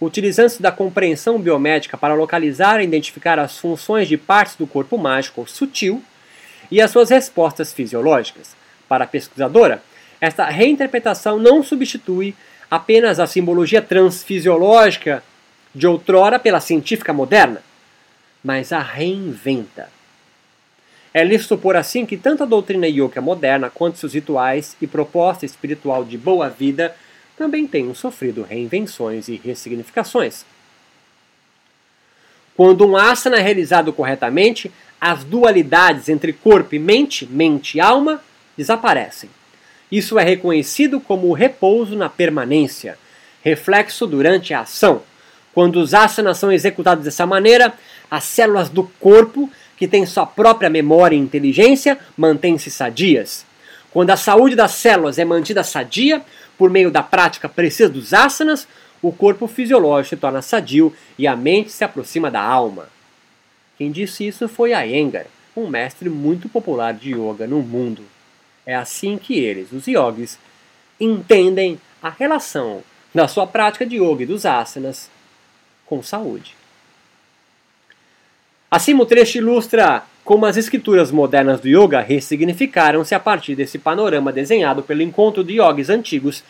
utilizando-se 0.01 0.61
da 0.61 0.71
compreensão 0.71 1.39
biomédica 1.39 1.95
para 1.95 2.15
localizar 2.15 2.81
e 2.81 2.83
identificar 2.83 3.37
as 3.37 3.59
funções 3.59 4.07
de 4.07 4.17
partes 4.17 4.55
do 4.55 4.65
corpo 4.65 4.97
mágico 4.97 5.47
sutil 5.47 6.03
e 6.71 6.81
as 6.81 6.89
suas 6.89 7.11
respostas 7.11 7.71
fisiológicas. 7.71 8.55
Para 8.89 9.03
a 9.03 9.07
pesquisadora, 9.07 9.83
esta 10.19 10.45
reinterpretação 10.45 11.37
não 11.37 11.63
substitui 11.63 12.35
apenas 12.69 13.19
a 13.19 13.27
simbologia 13.27 13.81
transfisiológica 13.81 15.23
de 15.73 15.85
outrora 15.85 16.39
pela 16.39 16.59
científica 16.59 17.13
moderna, 17.13 17.61
mas 18.43 18.73
a 18.73 18.79
reinventa. 18.79 19.87
É 21.13 21.23
lícito 21.23 21.49
supor 21.49 21.75
assim 21.75 22.05
que 22.05 22.17
tanto 22.17 22.43
a 22.43 22.45
doutrina 22.45 22.87
yoga 22.87 23.21
moderna 23.21 23.69
quanto 23.69 23.97
seus 23.97 24.13
rituais 24.13 24.75
e 24.81 24.87
proposta 24.87 25.45
espiritual 25.45 26.03
de 26.03 26.17
boa 26.17 26.49
vida 26.49 26.95
também 27.41 27.65
tenham 27.65 27.95
sofrido 27.95 28.43
reinvenções 28.43 29.27
e 29.27 29.41
ressignificações. 29.43 30.45
Quando 32.55 32.85
um 32.85 32.95
asana 32.95 33.37
é 33.37 33.41
realizado 33.41 33.91
corretamente, 33.91 34.71
as 34.99 35.23
dualidades 35.23 36.07
entre 36.07 36.33
corpo 36.33 36.75
e 36.75 36.77
mente, 36.77 37.25
mente 37.25 37.79
e 37.79 37.81
alma, 37.81 38.21
desaparecem. 38.55 39.27
Isso 39.91 40.19
é 40.19 40.23
reconhecido 40.23 40.99
como 40.99 41.29
o 41.29 41.33
repouso 41.33 41.95
na 41.95 42.07
permanência, 42.09 42.95
reflexo 43.41 44.05
durante 44.05 44.53
a 44.53 44.59
ação. 44.59 45.01
Quando 45.51 45.77
os 45.77 45.95
asanas 45.95 46.37
são 46.37 46.51
executados 46.51 47.03
dessa 47.03 47.25
maneira, 47.25 47.73
as 48.11 48.23
células 48.23 48.69
do 48.69 48.83
corpo, 48.99 49.49
que 49.75 49.87
têm 49.87 50.05
sua 50.05 50.27
própria 50.27 50.69
memória 50.69 51.15
e 51.15 51.19
inteligência, 51.19 51.97
mantêm-se 52.15 52.69
sadias. 52.69 53.47
Quando 53.91 54.09
a 54.09 54.17
saúde 54.17 54.55
das 54.55 54.71
células 54.71 55.19
é 55.19 55.25
mantida 55.25 55.63
sadia 55.63 56.23
por 56.57 56.69
meio 56.69 56.89
da 56.89 57.03
prática 57.03 57.49
precisa 57.49 57.89
dos 57.89 58.13
asanas, 58.13 58.67
o 59.01 59.11
corpo 59.11 59.47
fisiológico 59.47 60.15
se 60.15 60.21
torna 60.21 60.41
sadio 60.41 60.95
e 61.17 61.27
a 61.27 61.35
mente 61.35 61.71
se 61.71 61.83
aproxima 61.83 62.31
da 62.31 62.41
alma. 62.41 62.87
Quem 63.77 63.91
disse 63.91 64.27
isso 64.27 64.47
foi 64.47 64.71
Iyengar, 64.71 65.25
um 65.57 65.67
mestre 65.67 66.09
muito 66.09 66.47
popular 66.47 66.93
de 66.93 67.11
yoga 67.11 67.47
no 67.47 67.61
mundo. 67.61 68.03
É 68.65 68.75
assim 68.75 69.17
que 69.17 69.39
eles, 69.39 69.71
os 69.71 69.87
yogis, 69.87 70.37
entendem 70.99 71.79
a 72.01 72.09
relação 72.09 72.83
da 73.13 73.27
sua 73.27 73.47
prática 73.47 73.85
de 73.85 73.97
yoga 73.97 74.23
e 74.23 74.27
dos 74.27 74.45
asanas 74.45 75.09
com 75.85 76.01
saúde. 76.01 76.55
Assim, 78.69 78.93
o 78.93 79.05
trecho 79.05 79.39
ilustra 79.39 80.03
como 80.23 80.45
as 80.45 80.55
escrituras 80.57 81.11
modernas 81.11 81.59
do 81.59 81.67
yoga 81.67 81.99
ressignificaram-se 81.99 83.15
a 83.15 83.19
partir 83.19 83.55
desse 83.55 83.79
panorama 83.79 84.31
desenhado 84.31 84.83
pelo 84.83 85.01
encontro 85.01 85.43
de 85.43 85.53
yogis 85.53 85.89
antigos 85.89 86.43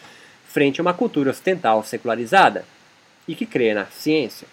frente 0.46 0.80
a 0.80 0.84
uma 0.84 0.94
cultura 0.94 1.32
ocidental 1.32 1.84
secularizada 1.84 2.66
e 3.28 3.34
que 3.34 3.46
crê 3.46 3.74
na 3.74 3.86
ciência. 3.86 4.48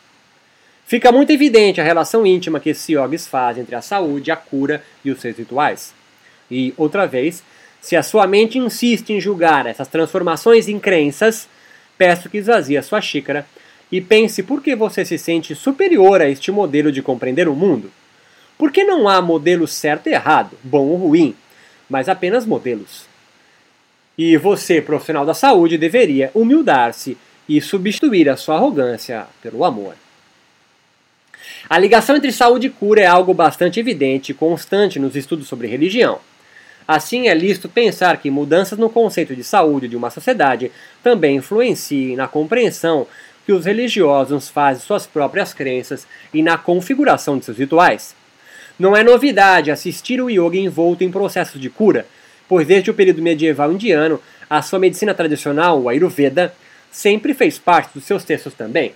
Fica 0.86 1.12
muito 1.12 1.30
evidente 1.32 1.80
a 1.80 1.84
relação 1.84 2.24
íntima 2.24 2.60
que 2.60 2.70
esses 2.70 2.88
yogis 2.88 3.26
fazem 3.26 3.62
entre 3.62 3.74
a 3.74 3.82
saúde, 3.82 4.30
a 4.30 4.36
cura 4.36 4.82
e 5.04 5.10
os 5.10 5.20
seus 5.20 5.36
rituais. 5.36 5.92
E, 6.50 6.72
outra 6.76 7.06
vez, 7.06 7.42
se 7.80 7.96
a 7.96 8.02
sua 8.02 8.26
mente 8.26 8.58
insiste 8.58 9.10
em 9.10 9.20
julgar 9.20 9.66
essas 9.66 9.88
transformações 9.88 10.68
em 10.68 10.78
crenças, 10.78 11.48
peço 11.98 12.30
que 12.30 12.38
esvazie 12.38 12.76
a 12.76 12.82
sua 12.82 13.00
xícara 13.00 13.44
e 13.90 14.00
pense 14.00 14.42
por 14.42 14.62
que 14.62 14.74
você 14.74 15.04
se 15.04 15.18
sente 15.18 15.54
superior 15.54 16.22
a 16.22 16.28
este 16.28 16.50
modelo 16.50 16.90
de 16.92 17.02
compreender 17.02 17.48
o 17.48 17.54
mundo. 17.54 17.90
Porque 18.58 18.82
não 18.82 19.08
há 19.08 19.22
modelo 19.22 19.66
certo 19.68 20.08
e 20.08 20.12
errado, 20.12 20.58
bom 20.62 20.88
ou 20.88 20.96
ruim, 20.96 21.34
mas 21.88 22.08
apenas 22.08 22.44
modelos. 22.44 23.06
E 24.18 24.36
você, 24.36 24.82
profissional 24.82 25.24
da 25.24 25.32
saúde, 25.32 25.78
deveria 25.78 26.30
humildar-se 26.34 27.16
e 27.48 27.60
substituir 27.60 28.28
a 28.28 28.36
sua 28.36 28.56
arrogância 28.56 29.26
pelo 29.40 29.64
amor. 29.64 29.94
A 31.70 31.78
ligação 31.78 32.16
entre 32.16 32.32
saúde 32.32 32.66
e 32.66 32.70
cura 32.70 33.00
é 33.00 33.06
algo 33.06 33.32
bastante 33.32 33.78
evidente 33.78 34.32
e 34.32 34.34
constante 34.34 34.98
nos 34.98 35.14
estudos 35.14 35.46
sobre 35.46 35.68
religião. 35.68 36.18
Assim, 36.86 37.28
é 37.28 37.34
lícito 37.34 37.68
pensar 37.68 38.16
que 38.16 38.30
mudanças 38.30 38.78
no 38.78 38.88
conceito 38.88 39.36
de 39.36 39.44
saúde 39.44 39.88
de 39.88 39.96
uma 39.96 40.10
sociedade 40.10 40.72
também 41.02 41.36
influenciem 41.36 42.16
na 42.16 42.26
compreensão 42.26 43.06
que 43.44 43.52
os 43.52 43.66
religiosos 43.66 44.48
fazem 44.48 44.82
suas 44.82 45.06
próprias 45.06 45.54
crenças 45.54 46.06
e 46.32 46.42
na 46.42 46.58
configuração 46.58 47.38
de 47.38 47.44
seus 47.44 47.58
rituais. 47.58 48.17
Não 48.78 48.96
é 48.96 49.02
novidade 49.02 49.72
assistir 49.72 50.20
o 50.20 50.30
yoga 50.30 50.56
envolto 50.56 51.02
em 51.02 51.10
processos 51.10 51.60
de 51.60 51.68
cura, 51.68 52.06
pois 52.48 52.64
desde 52.64 52.90
o 52.90 52.94
período 52.94 53.20
medieval 53.20 53.72
indiano, 53.72 54.20
a 54.48 54.62
sua 54.62 54.78
medicina 54.78 55.12
tradicional, 55.12 55.82
o 55.82 55.88
Ayurveda, 55.88 56.54
sempre 56.90 57.34
fez 57.34 57.58
parte 57.58 57.94
dos 57.94 58.04
seus 58.04 58.22
textos 58.22 58.54
também. 58.54 58.92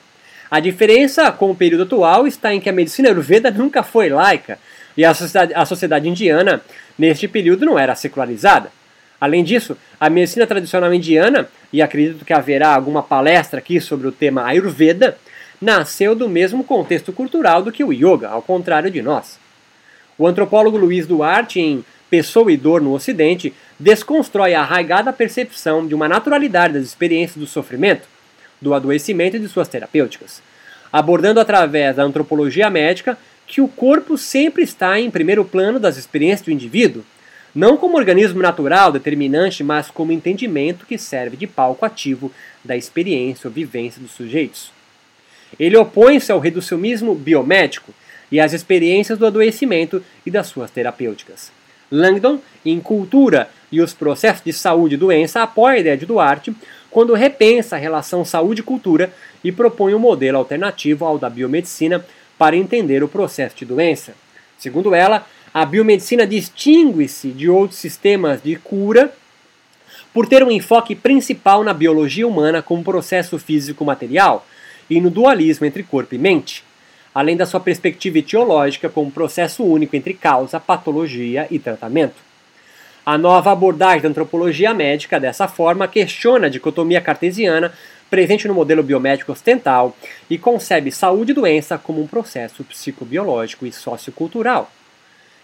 A 0.48 0.60
diferença 0.60 1.32
com 1.32 1.50
o 1.50 1.54
período 1.54 1.82
atual 1.82 2.28
está 2.28 2.54
em 2.54 2.60
que 2.60 2.68
a 2.68 2.72
medicina 2.72 3.08
Ayurveda 3.08 3.50
nunca 3.50 3.82
foi 3.82 4.08
laica 4.08 4.56
e 4.96 5.04
a 5.04 5.12
sociedade, 5.12 5.52
a 5.52 5.64
sociedade 5.64 6.08
indiana 6.08 6.62
neste 6.96 7.26
período 7.26 7.66
não 7.66 7.78
era 7.78 7.96
secularizada. 7.96 8.70
Além 9.20 9.42
disso, 9.42 9.76
a 9.98 10.08
medicina 10.08 10.46
tradicional 10.46 10.92
indiana, 10.94 11.48
e 11.72 11.82
acredito 11.82 12.24
que 12.24 12.32
haverá 12.32 12.74
alguma 12.74 13.02
palestra 13.02 13.58
aqui 13.58 13.80
sobre 13.80 14.06
o 14.06 14.12
tema 14.12 14.44
Ayurveda, 14.44 15.16
nasceu 15.60 16.14
do 16.14 16.28
mesmo 16.28 16.62
contexto 16.62 17.12
cultural 17.12 17.62
do 17.62 17.72
que 17.72 17.82
o 17.82 17.92
yoga, 17.92 18.28
ao 18.28 18.42
contrário 18.42 18.90
de 18.90 19.00
nós. 19.00 19.41
O 20.19 20.26
antropólogo 20.26 20.76
Luiz 20.76 21.07
Duarte, 21.07 21.61
em 21.61 21.85
Pessoa 22.11 22.52
e 22.52 22.57
Dor 22.57 22.83
no 22.83 22.92
Ocidente, 22.92 23.52
desconstrói 23.78 24.54
a 24.54 24.61
arraigada 24.61 25.12
percepção 25.12 25.87
de 25.87 25.95
uma 25.95 26.09
naturalidade 26.09 26.75
das 26.75 26.85
experiências 26.85 27.38
do 27.38 27.47
sofrimento, 27.47 28.07
do 28.61 28.75
adoecimento 28.75 29.37
e 29.37 29.40
de 29.40 29.49
suas 29.49 29.69
terapêuticas, 29.69 30.42
abordando 30.92 31.40
através 31.40 31.97
da 31.97 32.02
antropologia 32.02 32.69
médica 32.69 33.19
que 33.47 33.61
o 33.61 33.69
corpo 33.69 34.16
sempre 34.16 34.62
está 34.62 35.00
em 35.00 35.11
primeiro 35.11 35.45
plano 35.45 35.81
das 35.81 35.97
experiências 35.97 36.42
do 36.42 36.52
indivíduo, 36.52 37.02
não 37.54 37.76
como 37.76 37.97
organismo 37.97 38.40
natural 38.40 38.92
determinante, 38.92 39.64
mas 39.64 39.90
como 39.90 40.12
entendimento 40.12 40.87
que 40.87 40.97
serve 40.97 41.37
de 41.37 41.47
palco 41.47 41.85
ativo 41.85 42.31
da 42.64 42.76
experiência 42.76 43.49
ou 43.49 43.52
vivência 43.52 44.00
dos 44.00 44.12
sujeitos. 44.12 44.71
Ele 45.59 45.76
opõe-se 45.76 46.33
ao 46.33 46.38
reducionismo 46.38 47.14
biomédico 47.14 47.92
e 48.32 48.40
às 48.40 48.54
experiências 48.54 49.18
do 49.18 49.26
adoecimento 49.26 50.02
e 50.24 50.30
das 50.30 50.46
suas 50.46 50.70
terapêuticas. 50.70 51.52
Langdon, 51.90 52.40
em 52.64 52.80
Cultura 52.80 53.50
e 53.70 53.82
os 53.82 53.92
Processos 53.92 54.42
de 54.42 54.52
Saúde 54.52 54.94
e 54.94 54.98
Doença, 54.98 55.42
apoia 55.42 55.76
a 55.76 55.80
ideia 55.80 55.96
de 55.96 56.06
Duarte 56.06 56.52
quando 56.90 57.12
repensa 57.12 57.76
a 57.76 57.78
relação 57.78 58.24
saúde-cultura 58.24 59.12
e 59.44 59.52
propõe 59.52 59.94
um 59.94 59.98
modelo 59.98 60.38
alternativo 60.38 61.04
ao 61.04 61.18
da 61.18 61.28
biomedicina 61.28 62.04
para 62.38 62.56
entender 62.56 63.04
o 63.04 63.08
processo 63.08 63.56
de 63.56 63.66
doença. 63.66 64.14
Segundo 64.58 64.94
ela, 64.94 65.26
a 65.52 65.66
biomedicina 65.66 66.26
distingue-se 66.26 67.28
de 67.28 67.50
outros 67.50 67.78
sistemas 67.78 68.42
de 68.42 68.56
cura 68.56 69.12
por 70.14 70.26
ter 70.26 70.42
um 70.42 70.50
enfoque 70.50 70.94
principal 70.94 71.62
na 71.62 71.74
biologia 71.74 72.26
humana 72.26 72.62
como 72.62 72.82
processo 72.82 73.38
físico-material 73.38 74.46
e 74.88 75.00
no 75.00 75.10
dualismo 75.10 75.66
entre 75.66 75.82
corpo 75.82 76.14
e 76.14 76.18
mente, 76.18 76.64
além 77.14 77.37
da 77.37 77.47
sua 77.47 77.61
perspectiva 77.61 78.19
etiológica 78.19 78.88
como 78.88 79.11
processo 79.11 79.64
único 79.64 79.95
entre 79.97 80.14
causa, 80.14 80.59
patologia 80.59 81.47
e 81.50 81.59
tratamento. 81.59 82.16
A 83.04 83.19
nova 83.19 83.50
abordagem 83.50 84.02
da 84.02 84.09
antropologia 84.09 84.73
médica, 84.73 85.19
dessa 85.19 85.49
forma, 85.49 85.88
questiona 85.88 86.47
a 86.47 86.50
dicotomia 86.50 87.00
cartesiana 87.00 87.73
presente 88.09 88.46
no 88.46 88.55
modelo 88.55 88.83
biomédico 88.83 89.33
ocidental 89.33 89.96
e 90.29 90.37
concebe 90.37 90.92
saúde 90.92 91.33
e 91.33 91.35
doença 91.35 91.79
como 91.79 92.01
um 92.01 92.07
processo 92.07 92.62
psicobiológico 92.62 93.66
e 93.66 93.72
sociocultural. 93.72 94.70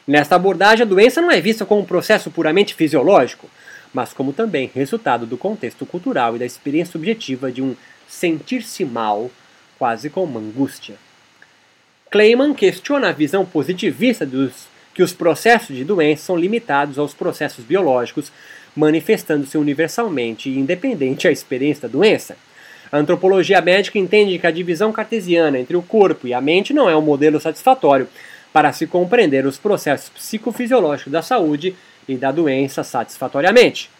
Nesta 0.06 0.36
abordagem, 0.36 0.84
a 0.84 0.88
doença 0.88 1.20
não 1.20 1.30
é 1.30 1.40
vista 1.40 1.66
como 1.66 1.80
um 1.80 1.84
processo 1.84 2.30
puramente 2.30 2.74
fisiológico, 2.74 3.48
mas 3.92 4.12
como 4.12 4.32
também 4.32 4.70
resultado 4.74 5.26
do 5.26 5.36
contexto 5.36 5.84
cultural 5.84 6.36
e 6.36 6.38
da 6.38 6.46
experiência 6.46 6.92
subjetiva 6.92 7.50
de 7.50 7.60
um 7.60 7.74
sentir-se 8.06 8.84
mal, 8.84 9.30
quase 9.78 10.08
como 10.08 10.38
angústia. 10.38 10.96
Kleiman 12.10 12.54
questiona 12.54 13.10
a 13.10 13.12
visão 13.12 13.44
positivista 13.44 14.24
dos 14.24 14.66
que 14.94 15.02
os 15.02 15.12
processos 15.12 15.76
de 15.76 15.84
doença 15.84 16.24
são 16.24 16.36
limitados 16.36 16.98
aos 16.98 17.12
processos 17.12 17.64
biológicos, 17.64 18.32
manifestando-se 18.74 19.58
universalmente 19.58 20.48
e 20.48 20.58
independente 20.58 21.28
à 21.28 21.30
experiência 21.30 21.82
da 21.82 21.92
doença. 21.92 22.36
A 22.90 22.96
antropologia 22.96 23.60
médica 23.60 23.98
entende 23.98 24.38
que 24.38 24.46
a 24.46 24.50
divisão 24.50 24.90
cartesiana 24.90 25.58
entre 25.58 25.76
o 25.76 25.82
corpo 25.82 26.26
e 26.26 26.32
a 26.32 26.40
mente 26.40 26.72
não 26.72 26.88
é 26.88 26.96
um 26.96 27.02
modelo 27.02 27.38
satisfatório 27.38 28.08
para 28.52 28.72
se 28.72 28.86
compreender 28.86 29.44
os 29.44 29.58
processos 29.58 30.08
psicofisiológicos 30.08 31.12
da 31.12 31.20
saúde 31.20 31.76
e 32.08 32.16
da 32.16 32.32
doença 32.32 32.82
satisfatoriamente. 32.82 33.90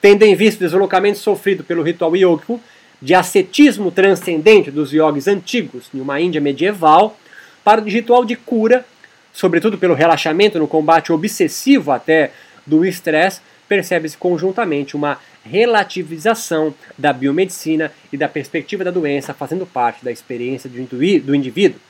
Tendo 0.00 0.22
em 0.24 0.34
vista 0.34 0.62
o 0.62 0.68
deslocamento 0.68 1.18
sofrido 1.18 1.64
pelo 1.64 1.82
ritual 1.82 2.14
yógico 2.14 2.60
de 3.02 3.14
ascetismo 3.14 3.90
transcendente 3.90 4.70
dos 4.70 4.92
yogis 4.92 5.26
antigos 5.26 5.88
em 5.92 6.00
uma 6.00 6.20
Índia 6.20 6.40
medieval 6.40 7.18
para 7.64 7.80
o 7.80 7.84
ritual 7.84 8.24
de 8.24 8.36
cura, 8.36 8.86
sobretudo 9.32 9.76
pelo 9.76 9.92
relaxamento 9.92 10.56
no 10.58 10.68
combate 10.68 11.12
obsessivo 11.12 11.90
até 11.90 12.30
do 12.64 12.84
estresse, 12.84 13.40
percebe-se 13.68 14.16
conjuntamente 14.16 14.94
uma 14.94 15.18
relativização 15.44 16.72
da 16.96 17.12
biomedicina 17.12 17.90
e 18.12 18.16
da 18.16 18.28
perspectiva 18.28 18.84
da 18.84 18.92
doença 18.92 19.34
fazendo 19.34 19.66
parte 19.66 20.04
da 20.04 20.12
experiência 20.12 20.70
do 20.70 21.34
indivíduo. 21.34 21.80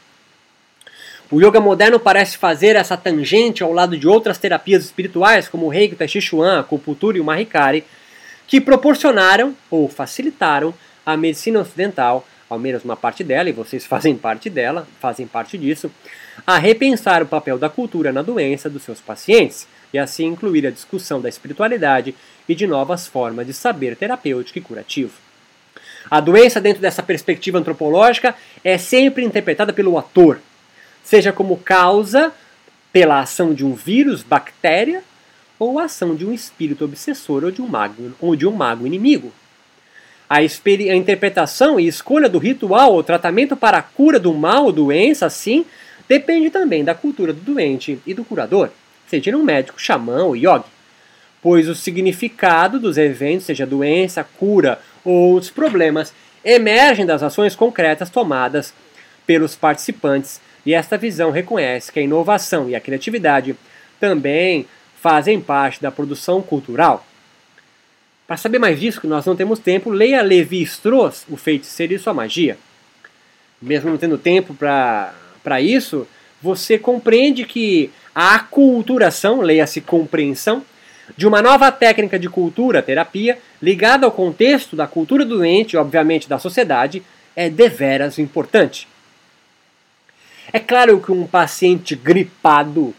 O 1.30 1.40
yoga 1.40 1.60
moderno 1.60 1.98
parece 1.98 2.38
fazer 2.38 2.76
essa 2.76 2.96
tangente 2.96 3.62
ao 3.62 3.72
lado 3.72 3.98
de 3.98 4.08
outras 4.08 4.38
terapias 4.38 4.84
espirituais, 4.84 5.48
como 5.48 5.66
o 5.66 5.68
Reiki, 5.68 5.94
o 5.94 5.96
Tai 5.96 6.08
Chi 6.08 6.20
Chuan, 6.20 6.56
a 6.56 6.60
acupuntura 6.60 7.18
e 7.18 7.20
o 7.20 7.24
Mahikari, 7.24 7.84
que 8.46 8.60
proporcionaram 8.60 9.54
ou 9.70 9.88
facilitaram 9.88 10.74
a 11.04 11.16
medicina 11.16 11.60
ocidental, 11.60 12.26
ao 12.48 12.58
menos 12.58 12.84
uma 12.84 12.96
parte 12.96 13.24
dela, 13.24 13.48
e 13.48 13.52
vocês 13.52 13.84
fazem 13.86 14.16
parte 14.16 14.48
dela, 14.48 14.86
fazem 15.00 15.26
parte 15.26 15.58
disso, 15.58 15.90
a 16.46 16.58
repensar 16.58 17.22
o 17.22 17.26
papel 17.26 17.58
da 17.58 17.68
cultura 17.68 18.12
na 18.12 18.22
doença 18.22 18.70
dos 18.70 18.82
seus 18.82 19.00
pacientes, 19.00 19.66
e 19.92 19.98
assim 19.98 20.26
incluir 20.26 20.66
a 20.66 20.70
discussão 20.70 21.20
da 21.20 21.28
espiritualidade 21.28 22.14
e 22.48 22.54
de 22.54 22.66
novas 22.66 23.06
formas 23.06 23.46
de 23.46 23.52
saber 23.52 23.96
terapêutico 23.96 24.58
e 24.58 24.62
curativo. 24.62 25.12
A 26.10 26.20
doença, 26.20 26.60
dentro 26.60 26.82
dessa 26.82 27.02
perspectiva 27.02 27.58
antropológica, 27.58 28.34
é 28.64 28.76
sempre 28.78 29.24
interpretada 29.24 29.72
pelo 29.72 29.98
ator, 29.98 30.40
seja 31.04 31.32
como 31.32 31.56
causa 31.58 32.32
pela 32.92 33.20
ação 33.20 33.54
de 33.54 33.64
um 33.64 33.74
vírus, 33.74 34.22
bactéria, 34.22 35.02
ou 35.58 35.78
a 35.78 35.84
ação 35.84 36.14
de 36.14 36.26
um 36.26 36.32
espírito 36.32 36.84
obsessor 36.84 37.44
ou 37.44 37.50
de 37.50 37.62
um 37.62 37.68
mago, 37.68 38.12
ou 38.20 38.34
de 38.34 38.46
um 38.46 38.52
mago 38.52 38.86
inimigo. 38.86 39.32
A, 40.32 40.38
a 40.38 40.96
interpretação 40.96 41.78
e 41.78 41.86
escolha 41.86 42.28
do 42.28 42.38
ritual 42.38 42.94
ou 42.94 43.02
tratamento 43.02 43.56
para 43.56 43.78
a 43.78 43.82
cura 43.82 44.18
do 44.18 44.32
mal 44.32 44.64
ou 44.64 44.72
doença, 44.72 45.26
assim, 45.26 45.64
depende 46.08 46.48
também 46.48 46.82
da 46.82 46.94
cultura 46.94 47.32
do 47.32 47.40
doente 47.40 47.98
e 48.06 48.14
do 48.14 48.24
curador, 48.24 48.70
seja 49.06 49.36
um 49.36 49.42
médico, 49.42 49.80
xamã 49.80 50.24
ou 50.24 50.36
yogi 50.36 50.64
pois 51.42 51.68
o 51.68 51.74
significado 51.74 52.78
dos 52.78 52.96
eventos, 52.96 53.46
seja 53.46 53.66
doença, 53.66 54.24
cura 54.38 54.78
ou 55.04 55.32
outros 55.32 55.50
problemas, 55.50 56.14
emergem 56.44 57.04
das 57.04 57.22
ações 57.22 57.56
concretas 57.56 58.08
tomadas 58.08 58.72
pelos 59.26 59.56
participantes, 59.56 60.40
e 60.64 60.72
esta 60.72 60.96
visão 60.96 61.32
reconhece 61.32 61.90
que 61.90 61.98
a 61.98 62.02
inovação 62.02 62.70
e 62.70 62.76
a 62.76 62.80
criatividade 62.80 63.56
também 63.98 64.66
fazem 65.00 65.40
parte 65.40 65.82
da 65.82 65.90
produção 65.90 66.40
cultural. 66.40 67.04
Para 68.32 68.38
saber 68.38 68.58
mais 68.58 68.80
disso, 68.80 68.98
que 68.98 69.06
nós 69.06 69.26
não 69.26 69.36
temos 69.36 69.58
tempo, 69.58 69.90
leia 69.90 70.22
Levi 70.22 70.62
Strauss, 70.62 71.26
O 71.28 71.36
Feiticeiro 71.36 71.92
e 71.92 71.98
Sua 71.98 72.14
Magia. 72.14 72.56
Mesmo 73.60 73.90
não 73.90 73.98
tendo 73.98 74.16
tempo 74.16 74.54
para 74.54 75.60
isso, 75.60 76.08
você 76.40 76.78
compreende 76.78 77.44
que 77.44 77.90
a 78.14 78.36
aculturação, 78.36 79.42
leia-se 79.42 79.82
compreensão, 79.82 80.64
de 81.14 81.26
uma 81.26 81.42
nova 81.42 81.70
técnica 81.70 82.18
de 82.18 82.26
cultura, 82.30 82.80
terapia, 82.80 83.38
ligada 83.60 84.06
ao 84.06 84.12
contexto 84.12 84.74
da 84.74 84.86
cultura 84.86 85.26
do 85.26 85.36
doente 85.36 85.76
obviamente, 85.76 86.26
da 86.26 86.38
sociedade, 86.38 87.02
é 87.36 87.50
deveras 87.50 88.18
importante. 88.18 88.88
É 90.50 90.58
claro 90.58 90.98
que 91.02 91.12
um 91.12 91.26
paciente 91.26 91.94
gripado 91.94 92.94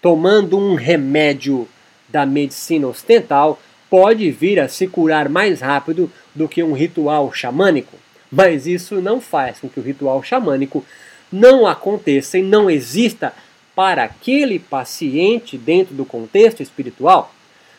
tomando 0.00 0.56
um 0.56 0.76
remédio 0.76 1.68
da 2.08 2.24
medicina 2.24 2.86
ocidental 2.86 3.60
pode 3.90 4.30
vir 4.30 4.60
a 4.60 4.68
se 4.68 4.86
curar 4.86 5.28
mais 5.28 5.60
rápido 5.60 6.10
do 6.32 6.48
que 6.48 6.62
um 6.62 6.72
ritual 6.72 7.32
xamânico, 7.34 7.98
mas 8.30 8.66
isso 8.66 9.00
não 9.00 9.20
faz 9.20 9.58
com 9.58 9.68
que 9.68 9.80
o 9.80 9.82
ritual 9.82 10.22
xamânico 10.22 10.84
não 11.30 11.66
aconteça 11.66 12.38
e 12.38 12.42
não 12.42 12.70
exista 12.70 13.34
para 13.74 14.04
aquele 14.04 14.58
paciente 14.58 15.58
dentro 15.58 15.94
do 15.94 16.04
contexto 16.04 16.62
espiritual. 16.62 17.34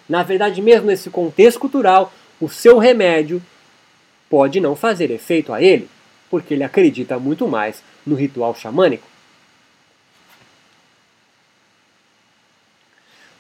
Na 0.08 0.24
verdade, 0.24 0.62
mesmo 0.62 0.88
nesse 0.88 1.10
contexto 1.10 1.60
cultural, 1.60 2.12
o 2.40 2.50
seu 2.50 2.78
remédio 2.78 3.42
pode 4.30 4.60
não 4.60 4.76
fazer 4.76 5.12
efeito 5.12 5.54
a 5.54 5.62
ele, 5.62 5.88
porque 6.30 6.54
ele 6.54 6.64
acredita 6.64 7.20
muito 7.20 7.48
mais 7.48 7.82
no 8.06 8.16
ritual 8.16 8.56
xamânico. 8.56 9.08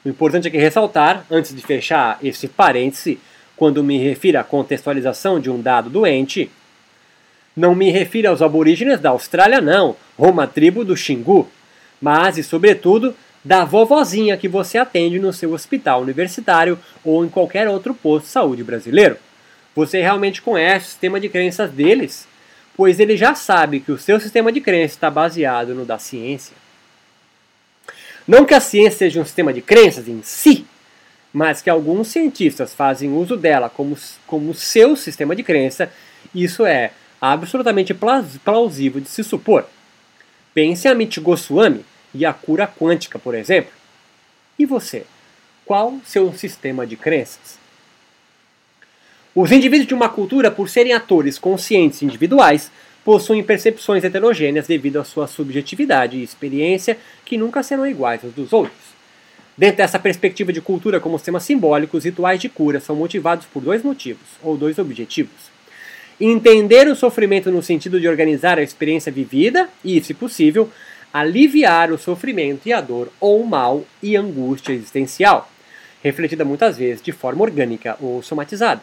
O 0.03 0.09
importante 0.09 0.47
é 0.47 0.59
ressaltar, 0.59 1.25
antes 1.29 1.55
de 1.55 1.61
fechar 1.61 2.17
esse 2.23 2.47
parêntese, 2.47 3.19
quando 3.55 3.83
me 3.83 3.99
refiro 3.99 4.39
à 4.39 4.43
contextualização 4.43 5.39
de 5.39 5.49
um 5.49 5.61
dado 5.61 5.89
doente, 5.89 6.49
não 7.55 7.75
me 7.75 7.91
refiro 7.91 8.29
aos 8.29 8.41
aborígenes 8.41 8.99
da 8.99 9.11
Austrália, 9.11 9.61
não, 9.61 9.95
uma 10.17 10.47
tribo 10.47 10.83
do 10.83 10.97
Xingu, 10.97 11.47
mas 12.01 12.37
e 12.37 12.43
sobretudo 12.43 13.13
da 13.43 13.63
vovozinha 13.63 14.37
que 14.37 14.47
você 14.47 14.77
atende 14.77 15.19
no 15.19 15.33
seu 15.33 15.53
hospital 15.53 16.01
universitário 16.01 16.79
ou 17.03 17.23
em 17.23 17.29
qualquer 17.29 17.67
outro 17.67 17.93
posto 17.93 18.25
de 18.25 18.31
saúde 18.31 18.63
brasileiro. 18.63 19.17
Você 19.75 20.01
realmente 20.01 20.41
conhece 20.41 20.85
o 20.85 20.89
sistema 20.89 21.19
de 21.19 21.29
crenças 21.29 21.69
deles, 21.71 22.27
pois 22.75 22.99
ele 22.99 23.15
já 23.15 23.35
sabe 23.35 23.79
que 23.79 23.91
o 23.91 23.97
seu 23.97 24.19
sistema 24.19 24.51
de 24.51 24.61
crenças 24.61 24.91
está 24.91 25.09
baseado 25.09 25.75
no 25.75 25.85
da 25.85 25.97
ciência. 25.97 26.60
Não 28.27 28.45
que 28.45 28.53
a 28.53 28.59
ciência 28.59 28.99
seja 28.99 29.19
um 29.19 29.25
sistema 29.25 29.53
de 29.53 29.61
crenças 29.61 30.07
em 30.07 30.21
si, 30.23 30.65
mas 31.33 31.61
que 31.61 31.69
alguns 31.69 32.09
cientistas 32.09 32.73
fazem 32.73 33.13
uso 33.13 33.37
dela 33.37 33.69
como, 33.69 33.97
como 34.27 34.53
seu 34.53 34.95
sistema 34.95 35.35
de 35.35 35.43
crença, 35.43 35.91
isso 36.33 36.65
é 36.65 36.91
absolutamente 37.19 37.93
plausível 38.43 38.99
de 38.99 39.09
se 39.09 39.23
supor. 39.23 39.65
Pense 40.53 40.87
em 40.87 40.91
Amit 40.91 41.19
Goswami 41.19 41.85
e 42.13 42.25
a 42.25 42.33
cura 42.33 42.67
quântica, 42.67 43.17
por 43.17 43.33
exemplo. 43.33 43.71
E 44.59 44.65
você? 44.65 45.05
Qual 45.65 45.99
seu 46.05 46.33
sistema 46.33 46.85
de 46.85 46.97
crenças? 46.97 47.57
Os 49.33 49.51
indivíduos 49.51 49.87
de 49.87 49.93
uma 49.93 50.09
cultura, 50.09 50.51
por 50.51 50.67
serem 50.67 50.91
atores 50.91 51.39
conscientes 51.39 52.01
individuais, 52.01 52.69
possuem 53.03 53.43
percepções 53.43 54.03
heterogêneas 54.03 54.67
devido 54.67 54.99
à 54.99 55.03
sua 55.03 55.27
subjetividade 55.27 56.17
e 56.17 56.23
experiência 56.23 56.97
que 57.25 57.37
nunca 57.37 57.63
serão 57.63 57.87
iguais 57.87 58.23
às 58.23 58.31
dos 58.31 58.53
outros. 58.53 58.91
Dentro 59.57 59.77
dessa 59.77 59.99
perspectiva 59.99 60.53
de 60.53 60.61
cultura 60.61 60.99
como 60.99 61.17
sistema 61.17 61.39
simbólico, 61.39 61.97
os 61.97 62.05
rituais 62.05 62.39
de 62.39 62.49
cura 62.49 62.79
são 62.79 62.95
motivados 62.95 63.45
por 63.45 63.61
dois 63.61 63.83
motivos, 63.83 64.25
ou 64.41 64.55
dois 64.55 64.79
objetivos. 64.79 65.51
Entender 66.19 66.87
o 66.87 66.95
sofrimento 66.95 67.51
no 67.51 67.61
sentido 67.61 67.99
de 67.99 68.07
organizar 68.07 68.57
a 68.57 68.63
experiência 68.63 69.11
vivida 69.11 69.67
e, 69.83 70.01
se 70.01 70.13
possível, 70.13 70.69
aliviar 71.11 71.91
o 71.91 71.97
sofrimento 71.97 72.67
e 72.67 72.73
a 72.73 72.79
dor 72.79 73.11
ou 73.19 73.43
mal 73.43 73.83
e 74.01 74.15
angústia 74.15 74.73
existencial, 74.73 75.51
refletida 76.03 76.45
muitas 76.45 76.77
vezes 76.77 77.01
de 77.01 77.11
forma 77.11 77.43
orgânica 77.43 77.97
ou 77.99 78.23
somatizada. 78.23 78.81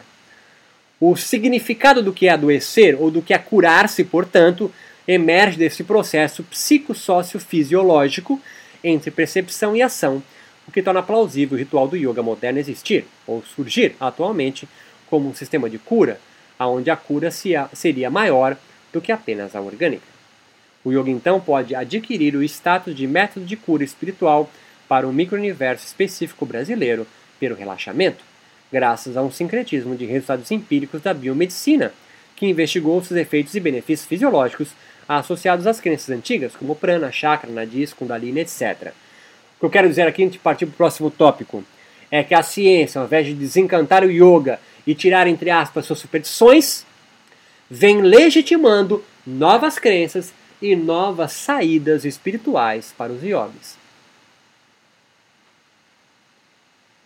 O 1.01 1.15
significado 1.15 2.03
do 2.03 2.11
que 2.11 2.27
é 2.27 2.31
adoecer 2.31 2.97
ou 2.99 3.09
do 3.09 3.21
que 3.21 3.33
é 3.33 3.37
curar-se, 3.37 4.03
portanto, 4.03 4.69
emerge 5.07 5.57
desse 5.57 5.81
processo 5.81 6.43
psicossócio-fisiológico 6.43 8.41
entre 8.83 9.09
percepção 9.09 9.75
e 9.75 9.81
ação, 9.81 10.21
o 10.67 10.71
que 10.71 10.83
torna 10.83 11.01
plausível 11.01 11.55
o 11.55 11.59
ritual 11.59 11.87
do 11.87 11.95
yoga 11.95 12.21
moderno 12.21 12.59
existir 12.59 13.05
ou 13.25 13.41
surgir 13.41 13.95
atualmente 13.97 14.67
como 15.09 15.29
um 15.29 15.33
sistema 15.33 15.69
de 15.69 15.79
cura, 15.79 16.19
onde 16.59 16.91
a 16.91 16.97
cura 16.97 17.31
seria 17.31 18.09
maior 18.09 18.57
do 18.91 18.99
que 18.99 19.11
apenas 19.11 19.55
a 19.55 19.61
orgânica. 19.61 20.03
O 20.83 20.91
yoga 20.91 21.09
então 21.09 21.39
pode 21.39 21.73
adquirir 21.73 22.35
o 22.35 22.43
status 22.43 22.93
de 22.93 23.07
método 23.07 23.45
de 23.45 23.55
cura 23.55 23.85
espiritual 23.85 24.51
para 24.87 25.07
o 25.07 25.13
micro-universo 25.13 25.85
específico 25.85 26.45
brasileiro 26.45 27.07
pelo 27.39 27.55
relaxamento 27.55 28.28
graças 28.71 29.17
a 29.17 29.21
um 29.21 29.31
sincretismo 29.31 29.95
de 29.95 30.05
resultados 30.05 30.51
empíricos 30.51 31.01
da 31.01 31.13
biomedicina, 31.13 31.93
que 32.35 32.45
investigou 32.45 33.03
seus 33.03 33.19
efeitos 33.19 33.53
e 33.55 33.59
benefícios 33.59 34.07
fisiológicos 34.07 34.69
associados 35.07 35.65
às 35.65 35.81
crenças 35.81 36.09
antigas, 36.09 36.55
como 36.55 36.75
prana, 36.75 37.11
chakra, 37.11 37.51
nadis, 37.51 37.93
kundalini, 37.93 38.41
etc. 38.41 38.93
O 39.57 39.59
que 39.59 39.65
eu 39.65 39.69
quero 39.69 39.89
dizer 39.89 40.07
aqui, 40.07 40.23
antes 40.23 40.33
de 40.33 40.39
partir 40.39 40.65
para 40.67 40.73
o 40.73 40.77
próximo 40.77 41.09
tópico, 41.09 41.63
é 42.11 42.23
que 42.23 42.33
a 42.33 42.43
ciência, 42.43 42.99
ao 42.99 43.05
invés 43.05 43.25
de 43.25 43.33
desencantar 43.33 44.03
o 44.03 44.11
yoga 44.11 44.59
e 44.85 44.95
tirar, 44.95 45.27
entre 45.27 45.49
aspas, 45.49 45.85
suas 45.85 45.99
superstições, 45.99 46.85
vem 47.69 48.01
legitimando 48.01 49.03
novas 49.25 49.77
crenças 49.77 50.33
e 50.61 50.75
novas 50.75 51.33
saídas 51.33 52.05
espirituais 52.05 52.93
para 52.97 53.11
os 53.11 53.23
yogis. 53.23 53.77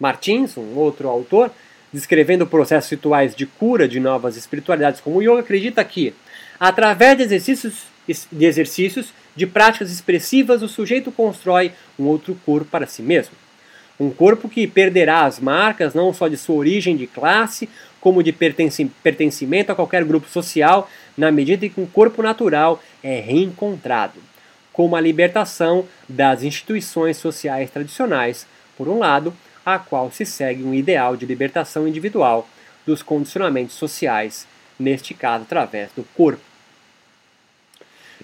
Martins, 0.03 0.57
um 0.57 0.75
outro 0.75 1.07
autor, 1.07 1.49
descrevendo 1.93 2.45
processos 2.45 2.91
rituais 2.91 3.33
de 3.33 3.45
cura 3.45 3.87
de 3.87 4.01
novas 4.01 4.35
espiritualidades 4.35 4.99
como 4.99 5.19
o 5.19 5.21
yoga, 5.21 5.39
acredita 5.39 5.81
que, 5.85 6.13
através 6.59 7.15
de 7.17 7.23
exercícios, 7.23 7.83
de 8.29 8.45
exercícios, 8.45 9.13
de 9.33 9.47
práticas 9.47 9.89
expressivas, 9.89 10.61
o 10.61 10.67
sujeito 10.67 11.09
constrói 11.09 11.71
um 11.97 12.03
outro 12.03 12.37
corpo 12.45 12.67
para 12.69 12.85
si 12.85 13.01
mesmo. 13.01 13.33
Um 13.97 14.09
corpo 14.09 14.49
que 14.49 14.67
perderá 14.67 15.23
as 15.23 15.39
marcas 15.39 15.93
não 15.93 16.13
só 16.13 16.27
de 16.27 16.35
sua 16.35 16.57
origem 16.57 16.97
de 16.97 17.07
classe, 17.07 17.69
como 18.01 18.21
de 18.21 18.33
pertencimento 18.33 19.71
a 19.71 19.75
qualquer 19.75 20.03
grupo 20.03 20.27
social, 20.27 20.89
na 21.15 21.31
medida 21.31 21.65
em 21.65 21.69
que 21.69 21.79
um 21.79 21.85
corpo 21.85 22.21
natural 22.21 22.83
é 23.01 23.21
reencontrado, 23.21 24.19
como 24.73 24.97
a 24.97 25.01
libertação 25.01 25.85
das 26.09 26.43
instituições 26.43 27.15
sociais 27.15 27.69
tradicionais, 27.71 28.45
por 28.75 28.89
um 28.89 28.99
lado, 28.99 29.33
a 29.65 29.79
qual 29.79 30.11
se 30.11 30.25
segue 30.25 30.63
um 30.63 30.73
ideal 30.73 31.15
de 31.15 31.25
libertação 31.25 31.87
individual 31.87 32.47
dos 32.85 33.01
condicionamentos 33.01 33.75
sociais, 33.75 34.47
neste 34.79 35.13
caso 35.13 35.43
através 35.43 35.89
do 35.95 36.03
corpo. 36.15 36.41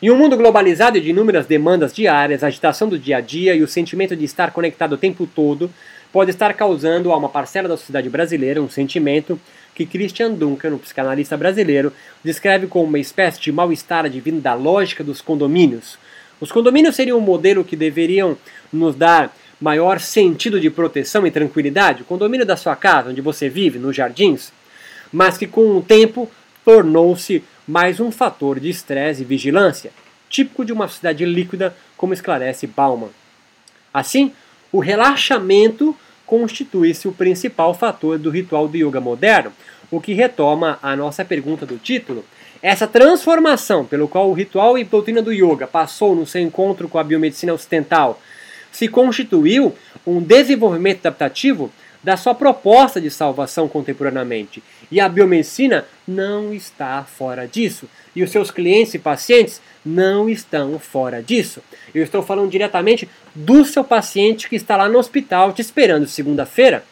Em 0.02 0.10
um 0.10 0.17
mundo 0.17 0.38
globalizado 0.38 0.97
e 0.97 1.02
de 1.02 1.10
inúmeras 1.10 1.45
demandas 1.45 1.93
diárias, 1.93 2.43
a 2.43 2.47
agitação 2.47 2.88
do 2.88 2.97
dia 2.97 3.17
a 3.17 3.21
dia 3.21 3.54
e 3.54 3.62
o 3.62 3.67
sentimento 3.67 4.15
de 4.15 4.23
estar 4.23 4.52
conectado 4.52 4.93
o 4.93 4.97
tempo 4.97 5.28
todo 5.28 5.69
pode 6.12 6.32
estar 6.32 6.54
causando 6.54 7.12
a 7.12 7.17
uma 7.17 7.30
parcela 7.30 7.67
da 7.67 7.78
sociedade 7.78 8.10
brasileira 8.10 8.62
um 8.62 8.69
sentimento 8.69 9.39
que 9.75 9.86
Christian 9.86 10.32
Duncan, 10.32 10.71
um 10.71 10.78
psicanalista 10.78 11.38
brasileiro, 11.38 11.93
descreve 12.23 12.67
como 12.67 12.86
uma 12.86 12.99
espécie 12.99 13.39
de 13.39 13.52
mal-estar 13.52 14.06
advindo 14.06 14.41
da 14.41 14.54
lógica 14.54 15.04
dos 15.04 15.21
condomínios. 15.21 15.97
Os 16.39 16.52
condomínios 16.52 16.95
seriam 16.95 17.17
um 17.17 17.21
modelo 17.21 17.63
que 17.63 17.75
deveriam 17.75 18.38
nos 18.71 18.95
dar 18.95 19.34
maior 19.60 20.00
sentido 20.00 20.60
de 20.60 20.69
proteção 20.69 21.28
e 21.28 21.32
tranquilidade, 21.32 22.02
o 22.02 22.06
condomínio 22.06 22.45
da 22.45 22.56
sua 22.56 22.76
casa, 22.76 23.10
onde 23.10 23.22
você 23.22 23.50
vive, 23.50 23.78
nos 23.78 23.95
jardins, 23.95 24.52
mas 25.12 25.38
que 25.38 25.48
com 25.48 25.78
o 25.78 25.82
tempo 25.82 26.30
tornou-se 26.63 27.43
mais 27.67 28.00
um 28.00 28.12
fator 28.12 28.60
de 28.60 28.69
estresse 28.69 29.22
e 29.22 29.26
vigilância, 29.26 29.91
típico 30.30 30.63
de 30.63 30.72
uma 30.72 30.88
sociedade 30.88 31.26
líquida, 31.26 31.76
como 31.98 32.13
esclarece 32.13 32.67
Bauman. 32.67 33.10
Assim, 33.93 34.32
o 34.72 34.80
relaxamento 34.80 35.95
constitui-se 36.26 37.08
o 37.08 37.12
principal 37.12 37.74
fator 37.74 38.17
do 38.19 38.30
ritual 38.30 38.67
do 38.67 38.78
yoga 38.78 39.02
moderno, 39.02 39.52
o 39.91 40.00
que 40.00 40.13
retoma 40.13 40.78
a 40.82 40.95
nossa 40.95 41.26
pergunta 41.26 41.65
do 41.65 41.78
título. 41.78 42.24
Essa 42.62 42.88
transformação 42.88 43.84
pelo 43.84 44.08
qual 44.08 44.30
o 44.30 44.34
ritual 44.34 44.78
e 44.78 44.84
doutrina 44.84 45.22
do 45.22 45.34
yoga 45.34 45.65
passou 45.65 46.15
no 46.15 46.28
seu 46.28 46.41
encontro 46.41 46.88
com 46.88 47.00
a 47.00 47.04
biomedicina 47.04 47.54
ocidental 47.54 48.22
se 48.71 48.88
constituiu 48.88 49.75
um 50.05 50.21
desenvolvimento 50.21 51.05
adaptativo 51.05 51.71
da 52.03 52.15
sua 52.15 52.34
proposta 52.34 52.99
de 52.99 53.12
salvação 53.12 53.67
contemporaneamente. 53.67 54.63
E 54.91 54.99
a 54.99 55.10
biomedicina 55.10 55.86
não 56.08 56.53
está 56.53 57.03
fora 57.03 57.47
disso. 57.47 57.89
E 58.15 58.23
os 58.23 58.32
seus 58.32 58.49
clientes 58.49 58.93
e 58.93 58.99
pacientes 58.99 59.62
não 59.86 60.29
estão 60.29 60.79
fora 60.79 61.21
disso. 61.21 61.62
Eu 61.93 62.03
estou 62.03 62.23
falando 62.23 62.49
diretamente 62.49 63.10
do 63.36 63.65
seu 63.65 63.84
paciente 63.84 64.47
que 64.47 64.55
está 64.55 64.77
lá 64.77 64.88
no 64.88 64.97
hospital 64.97 65.51
te 65.51 65.62
esperando 65.62 66.08
segunda-feira. 66.08 66.84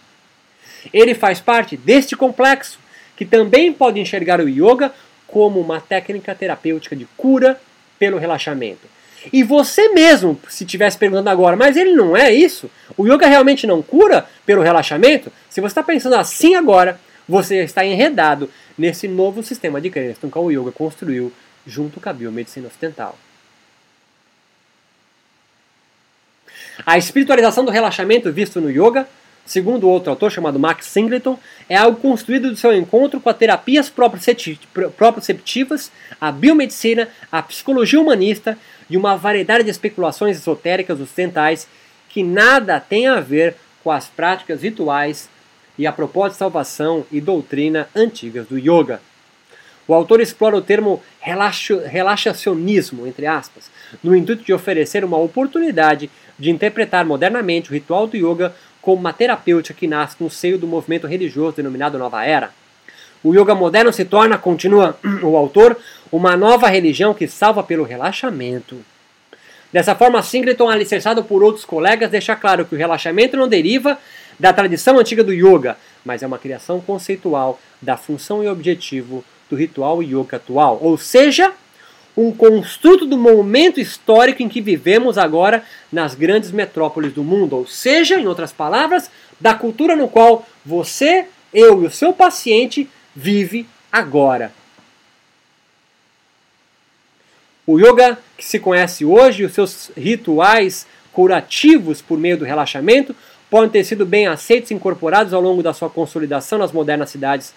Ele 0.94 1.16
faz 1.16 1.40
parte 1.40 1.76
deste 1.76 2.16
complexo, 2.16 2.80
que 3.16 3.26
também 3.26 3.74
pode 3.74 4.00
enxergar 4.00 4.40
o 4.40 4.48
yoga 4.48 4.94
como 5.26 5.60
uma 5.60 5.82
técnica 5.82 6.36
terapêutica 6.36 6.96
de 6.96 7.06
cura 7.18 7.60
pelo 7.98 8.18
relaxamento. 8.18 8.88
E 9.32 9.44
você 9.44 9.90
mesmo, 9.90 10.40
se 10.48 10.64
estivesse 10.64 10.98
perguntando 10.98 11.30
agora, 11.30 11.56
mas 11.56 11.76
ele 11.76 11.94
não 11.94 12.16
é 12.16 12.34
isso? 12.34 12.70
O 12.96 13.06
yoga 13.06 13.28
realmente 13.28 13.68
não 13.68 13.82
cura 13.82 14.26
pelo 14.46 14.62
relaxamento? 14.62 15.32
Se 15.50 15.62
você 15.62 15.68
está 15.68 15.84
pensando 15.84 16.16
assim 16.16 16.56
agora, 16.56 17.00
você 17.28 17.64
está 17.64 17.86
enredado 17.86 18.50
nesse 18.78 19.08
novo 19.08 19.44
sistema 19.44 19.82
de 19.82 19.90
crença 19.90 20.28
que 20.28 20.38
o 20.38 20.52
yoga 20.52 20.72
construiu 20.72 21.34
junto 21.66 22.00
com 22.00 22.10
a 22.10 22.14
biomedicina 22.14 22.68
ocidental. 22.68 23.18
A 26.86 26.98
espiritualização 26.98 27.66
do 27.66 27.72
relaxamento 27.72 28.32
visto 28.32 28.62
no 28.62 28.70
yoga, 28.70 29.08
segundo 29.46 29.90
outro 29.90 30.12
autor 30.12 30.32
chamado 30.32 30.60
Max 30.60 30.86
Singleton, 30.86 31.38
é 31.68 31.76
algo 31.76 32.00
construído 32.00 32.52
do 32.52 32.56
seu 32.56 32.74
encontro 32.74 33.20
com 33.20 33.30
as 33.30 33.38
terapias 33.38 33.90
proprioceptivas, 33.90 35.92
a 36.22 36.32
biomedicina, 36.32 37.10
a 37.32 37.42
psicologia 37.42 38.00
humanista, 38.00 38.58
de 38.90 38.98
uma 38.98 39.16
variedade 39.16 39.64
de 39.64 39.70
especulações 39.70 40.38
esotéricas 40.38 41.00
ocidentais 41.00 41.68
que 42.10 42.24
nada 42.24 42.80
tem 42.80 43.08
a 43.08 43.20
ver 43.20 43.56
com 43.84 43.92
as 43.92 44.08
práticas 44.08 44.62
rituais 44.62 45.30
e 45.78 45.86
a 45.86 45.92
propósito 45.92 46.34
de 46.34 46.40
salvação 46.40 47.06
e 47.12 47.22
doutrina 47.22 47.88
antigas 47.96 48.48
do 48.48 48.58
yoga. 48.58 49.00
O 49.88 49.94
autor 49.94 50.20
explora 50.20 50.58
o 50.58 50.62
termo 50.62 51.02
relaxacionismo, 51.22 53.08
entre 53.08 53.26
aspas, 53.26 53.72
no 54.04 54.16
intuito 54.16 54.44
de 54.44 54.52
oferecer 54.52 55.06
uma 55.06 55.18
oportunidade 55.18 56.10
de 56.38 56.50
interpretar 56.50 57.06
modernamente 57.06 57.70
o 57.70 57.74
ritual 57.74 58.06
do 58.06 58.18
yoga 58.18 58.54
como 58.82 59.00
uma 59.00 59.14
terapêutica 59.14 59.74
que 59.74 59.88
nasce 59.88 60.18
no 60.20 60.30
seio 60.30 60.58
do 60.58 60.68
movimento 60.68 61.08
religioso 61.08 61.56
denominado 61.56 61.98
Nova 61.98 62.26
Era. 62.26 62.52
O 63.24 63.34
yoga 63.34 63.56
moderno 63.56 63.92
se 63.92 64.06
torna, 64.06 64.38
continua 64.38 64.98
o 65.24 65.36
autor, 65.36 65.78
uma 66.12 66.38
nova 66.38 66.68
religião 66.68 67.14
que 67.14 67.28
salva 67.28 67.64
pelo 67.64 67.84
relaxamento. 67.84 68.78
Dessa 69.72 69.96
forma, 69.96 70.24
Singleton, 70.24 70.70
alicerçado 70.70 71.24
por 71.24 71.44
outros 71.44 71.66
colegas, 71.66 72.10
deixa 72.10 72.36
claro 72.36 72.66
que 72.66 72.76
o 72.76 72.78
relaxamento 72.78 73.36
não 73.36 73.48
deriva 73.48 73.98
da 74.40 74.54
tradição 74.54 74.98
antiga 74.98 75.24
do 75.24 75.34
yoga, 75.34 75.78
mas 76.06 76.24
é 76.24 76.28
uma 76.28 76.38
criação 76.38 76.80
conceitual 76.80 77.60
da 77.82 77.98
função 77.98 78.44
e 78.44 78.48
objetivo 78.48 79.24
do 79.50 79.56
ritual 79.56 80.02
yoga 80.02 80.38
atual, 80.38 80.80
ou 80.82 80.98
seja, 80.98 81.52
um 82.16 82.32
construto 82.32 83.06
do 83.06 83.18
momento 83.18 83.80
histórico 83.80 84.42
em 84.42 84.50
que 84.50 84.62
vivemos 84.62 85.18
agora 85.18 85.64
nas 85.92 86.16
grandes 86.16 86.52
metrópoles 86.52 87.14
do 87.14 87.24
mundo, 87.24 87.56
ou 87.56 87.68
seja, 87.68 88.20
em 88.20 88.28
outras 88.28 88.52
palavras, 88.52 89.12
da 89.40 89.54
cultura 89.54 89.96
no 89.96 90.08
qual 90.08 90.46
você, 90.66 91.28
eu 91.54 91.84
e 91.84 91.86
o 91.86 91.92
seu 91.92 92.12
paciente 92.12 92.90
vive 93.18 93.68
agora. 93.92 94.52
O 97.66 97.80
yoga 97.80 98.20
que 98.38 98.46
se 98.46 98.60
conhece 98.60 99.04
hoje 99.04 99.44
os 99.44 99.54
seus 99.54 99.92
rituais 99.98 100.86
curativos 101.12 102.00
por 102.00 102.20
meio 102.20 102.38
do 102.38 102.46
relaxamento 102.46 103.16
podem 103.50 103.72
ter 103.72 103.84
sido 103.84 104.06
bem 104.06 104.28
aceitos 104.28 104.70
e 104.70 104.76
incorporados 104.76 105.34
ao 105.34 105.42
longo 105.42 105.64
da 105.64 105.74
sua 105.74 105.90
consolidação 105.90 106.60
nas 106.60 106.72
modernas 106.72 107.10
cidades 107.10 107.56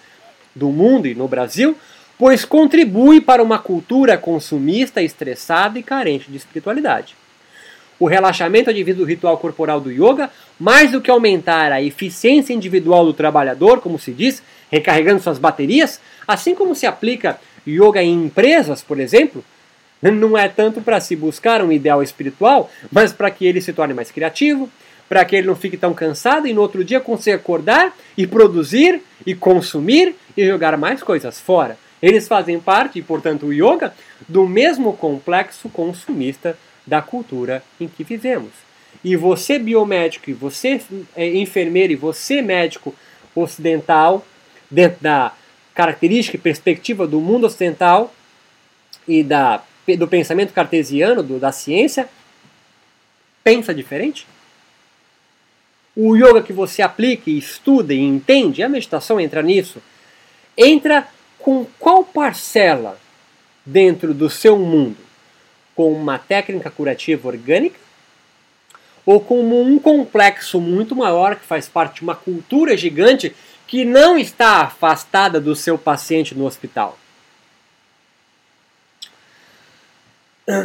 do 0.55 0.69
mundo 0.69 1.07
e 1.07 1.13
no 1.13 1.27
Brasil, 1.27 1.77
pois 2.17 2.43
contribui 2.43 3.21
para 3.21 3.43
uma 3.43 3.59
cultura 3.59 4.17
consumista, 4.17 4.99
estressada 5.01 5.77
e 5.77 5.83
carente 5.83 6.31
de 6.31 6.37
espiritualidade. 6.37 7.15
O 7.99 8.07
relaxamento 8.07 8.71
advindo 8.71 8.97
do 8.97 9.05
ritual 9.05 9.37
corporal 9.37 9.79
do 9.79 9.91
yoga, 9.91 10.31
mais 10.59 10.91
do 10.91 10.99
que 10.99 11.11
aumentar 11.11 11.71
a 11.71 11.83
eficiência 11.83 12.51
individual 12.51 13.05
do 13.05 13.13
trabalhador, 13.13 13.79
como 13.79 13.99
se 13.99 14.11
diz, 14.11 14.41
recarregando 14.71 15.21
suas 15.21 15.37
baterias, 15.37 15.99
assim 16.27 16.55
como 16.55 16.73
se 16.73 16.85
aplica 16.85 17.39
yoga 17.67 18.01
em 18.01 18.25
empresas, 18.25 18.81
por 18.81 18.99
exemplo, 18.99 19.43
não 20.01 20.37
é 20.37 20.47
tanto 20.47 20.81
para 20.81 20.99
se 20.99 21.15
buscar 21.15 21.61
um 21.61 21.71
ideal 21.71 22.01
espiritual, 22.01 22.71
mas 22.91 23.13
para 23.13 23.29
que 23.29 23.45
ele 23.45 23.61
se 23.61 23.73
torne 23.73 23.93
mais 23.93 24.09
criativo, 24.09 24.69
para 25.07 25.23
que 25.25 25.35
ele 25.35 25.47
não 25.47 25.55
fique 25.55 25.77
tão 25.77 25.93
cansado 25.93 26.47
e 26.47 26.53
no 26.53 26.61
outro 26.61 26.83
dia 26.83 26.99
consiga 26.99 27.35
acordar 27.35 27.93
e 28.17 28.25
produzir 28.25 29.01
e 29.25 29.35
consumir 29.35 30.15
e 30.35 30.47
jogar 30.47 30.77
mais 30.77 31.03
coisas 31.03 31.39
fora. 31.39 31.77
Eles 32.01 32.27
fazem 32.27 32.59
parte, 32.59 32.97
e 32.97 33.01
portanto 33.01 33.45
o 33.45 33.53
yoga, 33.53 33.93
do 34.27 34.47
mesmo 34.47 34.93
complexo 34.93 35.69
consumista 35.69 36.57
da 36.87 37.01
cultura 37.01 37.63
em 37.79 37.87
que 37.87 38.03
vivemos. 38.03 38.51
E 39.03 39.15
você 39.15 39.59
biomédico, 39.59 40.29
e 40.29 40.33
você 40.33 40.81
é, 41.15 41.27
enfermeiro, 41.35 41.93
e 41.93 41.95
você 41.95 42.41
médico 42.41 42.95
ocidental, 43.35 44.25
dentro 44.71 44.99
da 45.01 45.33
característica 45.75 46.37
e 46.37 46.39
perspectiva 46.39 47.05
do 47.05 47.19
mundo 47.19 47.45
ocidental 47.45 48.13
e 49.07 49.21
da, 49.21 49.61
do 49.97 50.07
pensamento 50.07 50.53
cartesiano, 50.53 51.21
do, 51.21 51.37
da 51.37 51.51
ciência, 51.51 52.09
pensa 53.43 53.73
diferente? 53.73 54.25
o 55.95 56.15
yoga 56.15 56.41
que 56.41 56.53
você 56.53 56.81
aplique, 56.81 57.37
estuda 57.37 57.93
e 57.93 57.99
entende, 57.99 58.63
a 58.63 58.69
meditação 58.69 59.19
entra 59.19 59.41
nisso, 59.41 59.81
entra 60.57 61.07
com 61.37 61.65
qual 61.79 62.03
parcela 62.03 62.97
dentro 63.65 64.13
do 64.13 64.29
seu 64.29 64.57
mundo? 64.57 64.97
Com 65.75 65.91
uma 65.91 66.17
técnica 66.17 66.69
curativa 66.69 67.27
orgânica? 67.27 67.79
Ou 69.05 69.19
como 69.19 69.59
um 69.61 69.79
complexo 69.79 70.61
muito 70.61 70.95
maior 70.95 71.35
que 71.35 71.45
faz 71.45 71.67
parte 71.67 71.95
de 71.95 72.01
uma 72.03 72.15
cultura 72.15 72.77
gigante 72.77 73.35
que 73.71 73.85
não 73.85 74.17
está 74.17 74.63
afastada 74.63 75.39
do 75.39 75.55
seu 75.55 75.77
paciente 75.77 76.35
no 76.35 76.45
hospital? 76.45 76.97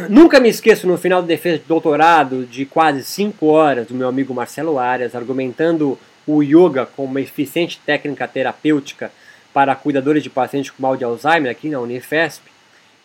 Nunca 0.09 0.41
me 0.41 0.49
esqueço 0.49 0.85
no 0.85 0.97
final 0.97 1.21
da 1.21 1.27
defesa 1.29 1.57
de 1.57 1.63
doutorado 1.63 2.45
de 2.45 2.65
quase 2.65 3.05
5 3.05 3.45
horas 3.45 3.87
do 3.87 3.95
meu 3.95 4.09
amigo 4.09 4.33
Marcelo 4.33 4.77
Arias 4.77 5.15
argumentando 5.15 5.97
o 6.27 6.43
yoga 6.43 6.85
como 6.85 7.11
uma 7.11 7.21
eficiente 7.21 7.79
técnica 7.85 8.27
terapêutica 8.27 9.09
para 9.53 9.73
cuidadores 9.73 10.21
de 10.21 10.29
pacientes 10.29 10.71
com 10.71 10.81
mal 10.83 10.97
de 10.97 11.05
Alzheimer 11.05 11.49
aqui 11.49 11.69
na 11.69 11.79
Unifesp. 11.79 12.43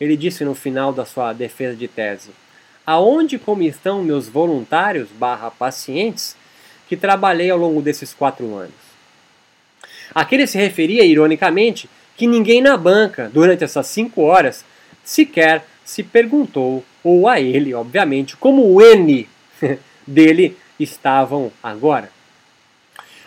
Ele 0.01 0.17
disse 0.17 0.45
no 0.45 0.57
final 0.57 0.93
da 0.93 1.05
sua 1.05 1.33
defesa 1.33 1.77
de 1.77 1.87
tese: 1.87 2.31
Aonde 2.85 3.39
como 3.39 3.63
estão 3.63 4.03
meus 4.03 4.27
voluntários 4.29 5.11
barra 5.11 5.49
pacientes 5.49 6.37
que 6.89 6.97
trabalhei 6.97 7.51
ao 7.51 7.59
longo 7.59 7.81
desses 7.81 8.13
quatro 8.13 8.53
anos? 8.57 8.82
Aqui 10.15 10.35
ele 10.35 10.47
se 10.47 10.59
referia, 10.59 11.05
ironicamente, 11.05 11.89
que 12.17 12.27
ninguém 12.27 12.61
na 12.61 12.77
banca, 12.77 13.31
durante 13.33 13.65
essas 13.65 13.87
cinco 13.87 14.23
horas, 14.23 14.65
sequer 15.05 15.65
se 15.85 16.03
perguntou, 16.03 16.85
ou 17.03 17.29
a 17.29 17.41
ele, 17.41 17.75
obviamente, 17.75 18.37
como 18.37 18.65
o 18.65 18.81
N 18.81 19.29
dele 20.07 20.57
estavam 20.79 21.51
agora. 21.63 22.11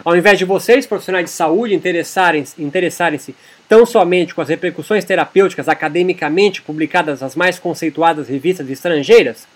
Ao 0.03 0.15
invés 0.15 0.37
de 0.37 0.45
vocês, 0.45 0.85
profissionais 0.85 1.25
de 1.25 1.31
saúde, 1.31 1.73
interessarem-se 1.73 2.61
interessarem 2.61 3.19
tão 3.67 3.85
somente 3.85 4.35
com 4.35 4.41
as 4.41 4.49
repercussões 4.49 5.05
terapêuticas 5.05 5.69
academicamente 5.69 6.61
publicadas 6.61 7.21
nas 7.21 7.35
mais 7.35 7.57
conceituadas 7.57 8.27
revistas 8.27 8.69
estrangeiras, 8.69 9.47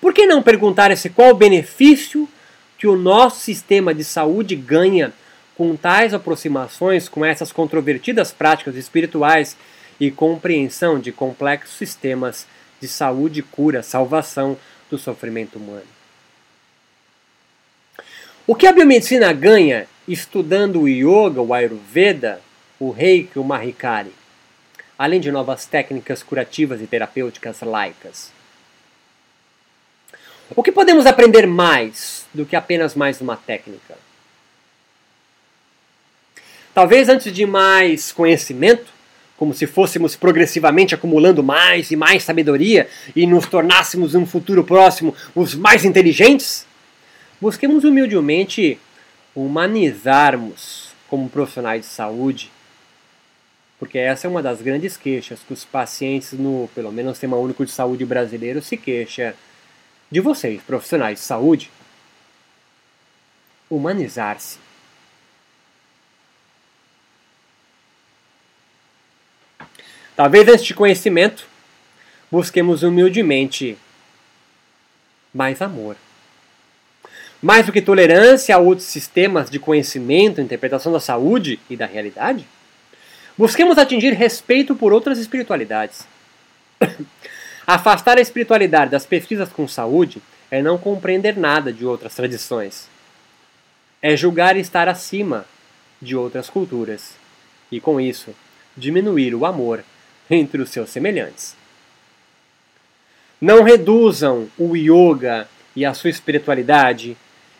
por 0.00 0.12
que 0.12 0.26
não 0.26 0.42
perguntarem-se 0.42 1.10
qual 1.10 1.30
o 1.30 1.34
benefício 1.34 2.28
que 2.76 2.86
o 2.86 2.96
nosso 2.96 3.40
sistema 3.40 3.94
de 3.94 4.04
saúde 4.04 4.54
ganha 4.56 5.12
com 5.62 5.76
tais 5.76 6.12
aproximações 6.12 7.08
com 7.08 7.24
essas 7.24 7.52
controvertidas 7.52 8.32
práticas 8.32 8.74
espirituais 8.74 9.56
e 10.00 10.10
compreensão 10.10 10.98
de 10.98 11.12
complexos 11.12 11.76
sistemas 11.76 12.48
de 12.80 12.88
saúde, 12.88 13.44
cura, 13.44 13.80
salvação 13.80 14.58
do 14.90 14.98
sofrimento 14.98 15.60
humano. 15.60 15.86
O 18.44 18.56
que 18.56 18.66
a 18.66 18.72
biomedicina 18.72 19.32
ganha 19.32 19.86
estudando 20.08 20.80
o 20.80 20.88
yoga, 20.88 21.40
o 21.40 21.54
ayurveda, 21.54 22.40
o 22.80 22.90
reiki, 22.90 23.38
o 23.38 23.44
mahikari, 23.44 24.12
além 24.98 25.20
de 25.20 25.30
novas 25.30 25.64
técnicas 25.64 26.24
curativas 26.24 26.82
e 26.82 26.88
terapêuticas 26.88 27.60
laicas? 27.60 28.32
O 30.56 30.60
que 30.60 30.72
podemos 30.72 31.06
aprender 31.06 31.46
mais 31.46 32.26
do 32.34 32.44
que 32.44 32.56
apenas 32.56 32.96
mais 32.96 33.20
uma 33.20 33.36
técnica? 33.36 33.96
Talvez 36.74 37.08
antes 37.08 37.32
de 37.32 37.44
mais 37.44 38.12
conhecimento, 38.12 38.86
como 39.36 39.52
se 39.52 39.66
fôssemos 39.66 40.16
progressivamente 40.16 40.94
acumulando 40.94 41.42
mais 41.42 41.90
e 41.90 41.96
mais 41.96 42.22
sabedoria 42.22 42.88
e 43.14 43.26
nos 43.26 43.46
tornássemos 43.46 44.14
no 44.14 44.24
futuro 44.24 44.64
próximo 44.64 45.14
os 45.34 45.54
mais 45.54 45.84
inteligentes? 45.84 46.66
Busquemos 47.40 47.84
humildemente 47.84 48.78
humanizarmos 49.34 50.92
como 51.08 51.28
profissionais 51.28 51.82
de 51.82 51.88
saúde, 51.88 52.50
porque 53.78 53.98
essa 53.98 54.26
é 54.26 54.30
uma 54.30 54.42
das 54.42 54.62
grandes 54.62 54.96
queixas 54.96 55.40
que 55.40 55.52
os 55.52 55.64
pacientes 55.64 56.32
no, 56.32 56.70
pelo 56.74 56.92
menos, 56.92 57.14
Sistema 57.14 57.36
Único 57.36 57.66
de 57.66 57.72
Saúde 57.72 58.04
brasileiro 58.06 58.62
se 58.62 58.76
queixa 58.76 59.34
de 60.10 60.20
vocês, 60.20 60.62
profissionais 60.62 61.18
de 61.18 61.24
saúde. 61.24 61.70
Humanizar-se. 63.68 64.71
Talvez 70.14 70.46
este 70.48 70.74
conhecimento 70.74 71.46
busquemos 72.30 72.82
humildemente 72.82 73.78
mais 75.32 75.62
amor. 75.62 75.96
Mais 77.40 77.66
do 77.66 77.72
que 77.72 77.80
tolerância 77.80 78.54
a 78.54 78.58
outros 78.58 78.86
sistemas 78.86 79.50
de 79.50 79.58
conhecimento, 79.58 80.40
interpretação 80.40 80.92
da 80.92 81.00
saúde 81.00 81.58
e 81.68 81.76
da 81.76 81.86
realidade, 81.86 82.46
busquemos 83.36 83.78
atingir 83.78 84.12
respeito 84.12 84.76
por 84.76 84.92
outras 84.92 85.18
espiritualidades. 85.18 86.06
Afastar 87.66 88.18
a 88.18 88.20
espiritualidade 88.20 88.90
das 88.90 89.06
pesquisas 89.06 89.48
com 89.48 89.66
saúde 89.66 90.22
é 90.50 90.60
não 90.60 90.76
compreender 90.76 91.36
nada 91.36 91.72
de 91.72 91.86
outras 91.86 92.14
tradições. 92.14 92.86
É 94.00 94.16
julgar 94.16 94.56
estar 94.56 94.88
acima 94.88 95.46
de 96.00 96.14
outras 96.14 96.50
culturas. 96.50 97.14
E 97.70 97.80
com 97.80 98.00
isso, 98.00 98.34
diminuir 98.76 99.34
o 99.34 99.46
amor 99.46 99.82
entre 100.30 100.60
os 100.60 100.70
seus 100.70 100.90
semelhantes. 100.90 101.56
Não 103.40 103.62
reduzam 103.62 104.48
o 104.56 104.76
yoga 104.76 105.48
e 105.74 105.84
a 105.84 105.94
sua 105.94 106.10
espiritualidade 106.10 107.16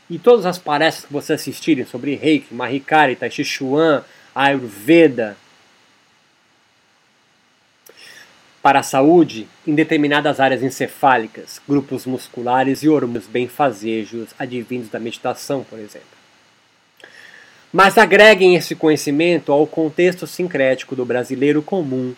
e 0.08 0.18
todas 0.18 0.46
as 0.46 0.58
palestras 0.58 1.06
que 1.06 1.12
você 1.12 1.32
assistirem 1.32 1.84
sobre 1.84 2.14
Reiki, 2.14 2.54
Mahikari, 2.54 3.18
Chi 3.30 3.44
Chuan, 3.44 4.04
Ayurveda, 4.34 5.36
para 8.62 8.78
a 8.78 8.82
saúde 8.82 9.48
em 9.66 9.74
determinadas 9.74 10.38
áreas 10.38 10.62
encefálicas, 10.62 11.60
grupos 11.68 12.06
musculares 12.06 12.82
e 12.82 12.88
hormônios 12.88 13.26
benfazejos 13.26 14.28
advindos 14.38 14.88
da 14.88 15.00
meditação, 15.00 15.64
por 15.64 15.78
exemplo. 15.80 16.06
Mas 17.72 17.98
agreguem 17.98 18.54
esse 18.54 18.76
conhecimento 18.76 19.50
ao 19.50 19.66
contexto 19.66 20.26
sincrético 20.26 20.94
do 20.94 21.04
brasileiro 21.04 21.60
comum, 21.60 22.14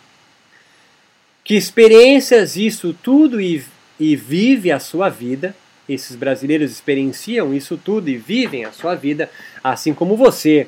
que 1.44 1.54
experiências 1.54 2.57
isso 2.57 2.96
tudo 3.02 3.38
e, 3.38 3.62
e 4.00 4.16
vive 4.16 4.72
a 4.72 4.80
sua 4.80 5.11
vida. 5.11 5.54
Esses 5.87 6.16
brasileiros 6.16 6.72
experienciam 6.72 7.52
isso 7.52 7.76
tudo 7.76 8.09
e 8.09 8.16
vivem 8.16 8.64
a 8.64 8.72
sua 8.72 8.94
vida, 8.94 9.30
assim 9.62 9.92
como 9.92 10.16
você. 10.16 10.66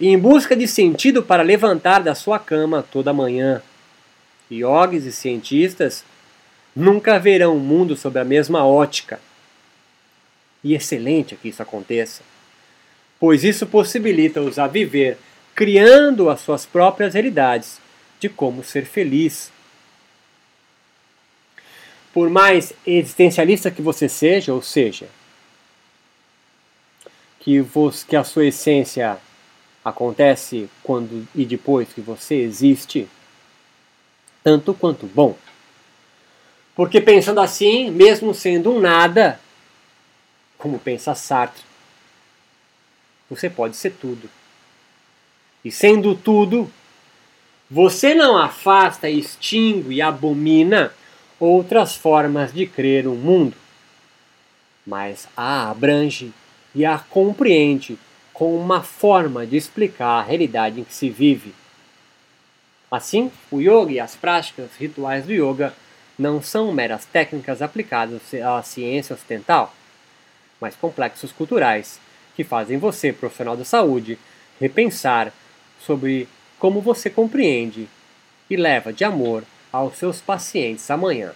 Em 0.00 0.18
busca 0.18 0.56
de 0.56 0.66
sentido 0.66 1.22
para 1.22 1.44
levantar 1.44 2.00
da 2.00 2.16
sua 2.16 2.40
cama 2.40 2.82
toda 2.82 3.12
manhã, 3.12 3.62
Yogis 4.50 5.04
e 5.04 5.12
cientistas 5.12 6.04
nunca 6.74 7.20
verão 7.20 7.56
o 7.56 7.60
mundo 7.60 7.96
sob 7.96 8.18
a 8.18 8.24
mesma 8.24 8.66
ótica. 8.66 9.20
E 10.64 10.74
excelente 10.74 11.36
que 11.36 11.48
isso 11.48 11.62
aconteça, 11.62 12.22
pois 13.20 13.44
isso 13.44 13.66
possibilita-os 13.66 14.58
a 14.58 14.66
viver 14.66 15.16
criando 15.54 16.28
as 16.28 16.40
suas 16.40 16.66
próprias 16.66 17.14
realidades 17.14 17.83
de 18.24 18.28
como 18.30 18.64
ser 18.64 18.86
feliz. 18.86 19.52
Por 22.10 22.30
mais 22.30 22.72
existencialista 22.86 23.70
que 23.70 23.82
você 23.82 24.08
seja, 24.08 24.54
ou 24.54 24.62
seja, 24.62 25.08
que, 27.40 27.60
você, 27.60 28.06
que 28.08 28.16
a 28.16 28.24
sua 28.24 28.46
essência 28.46 29.18
acontece 29.84 30.70
quando 30.82 31.28
e 31.34 31.44
depois 31.44 31.92
que 31.92 32.00
você 32.00 32.36
existe, 32.36 33.06
tanto 34.42 34.72
quanto 34.72 35.06
bom. 35.06 35.36
Porque 36.74 37.02
pensando 37.02 37.40
assim, 37.42 37.90
mesmo 37.90 38.32
sendo 38.32 38.72
um 38.72 38.80
nada, 38.80 39.38
como 40.56 40.78
pensa 40.78 41.14
Sartre, 41.14 41.62
você 43.28 43.50
pode 43.50 43.76
ser 43.76 43.90
tudo. 43.90 44.30
E 45.62 45.70
sendo 45.70 46.14
tudo, 46.14 46.70
você 47.70 48.14
não 48.14 48.36
afasta, 48.36 49.08
extingue 49.08 49.94
e 49.94 50.02
abomina 50.02 50.92
outras 51.40 51.94
formas 51.94 52.52
de 52.52 52.66
crer 52.66 53.06
o 53.06 53.14
mundo, 53.14 53.56
mas 54.86 55.26
a 55.36 55.70
abrange 55.70 56.32
e 56.74 56.84
a 56.84 56.98
compreende 56.98 57.98
com 58.32 58.56
uma 58.56 58.82
forma 58.82 59.46
de 59.46 59.56
explicar 59.56 60.18
a 60.18 60.22
realidade 60.22 60.80
em 60.80 60.84
que 60.84 60.92
se 60.92 61.08
vive. 61.08 61.54
Assim, 62.90 63.30
o 63.50 63.60
yoga 63.60 63.92
e 63.92 64.00
as 64.00 64.14
práticas 64.14 64.70
rituais 64.78 65.24
do 65.24 65.32
yoga 65.32 65.72
não 66.18 66.42
são 66.42 66.72
meras 66.72 67.04
técnicas 67.04 67.62
aplicadas 67.62 68.22
à 68.34 68.62
ciência 68.62 69.14
ocidental, 69.14 69.74
mas 70.60 70.76
complexos 70.76 71.32
culturais 71.32 71.98
que 72.36 72.44
fazem 72.44 72.78
você, 72.78 73.12
profissional 73.12 73.56
da 73.56 73.64
saúde, 73.64 74.18
repensar 74.60 75.32
sobre 75.80 76.28
como 76.64 76.80
você 76.80 77.10
compreende 77.10 77.86
e 78.48 78.56
leva 78.56 78.90
de 78.90 79.04
amor 79.04 79.44
aos 79.70 79.98
seus 79.98 80.22
pacientes 80.22 80.90
amanhã. 80.90 81.34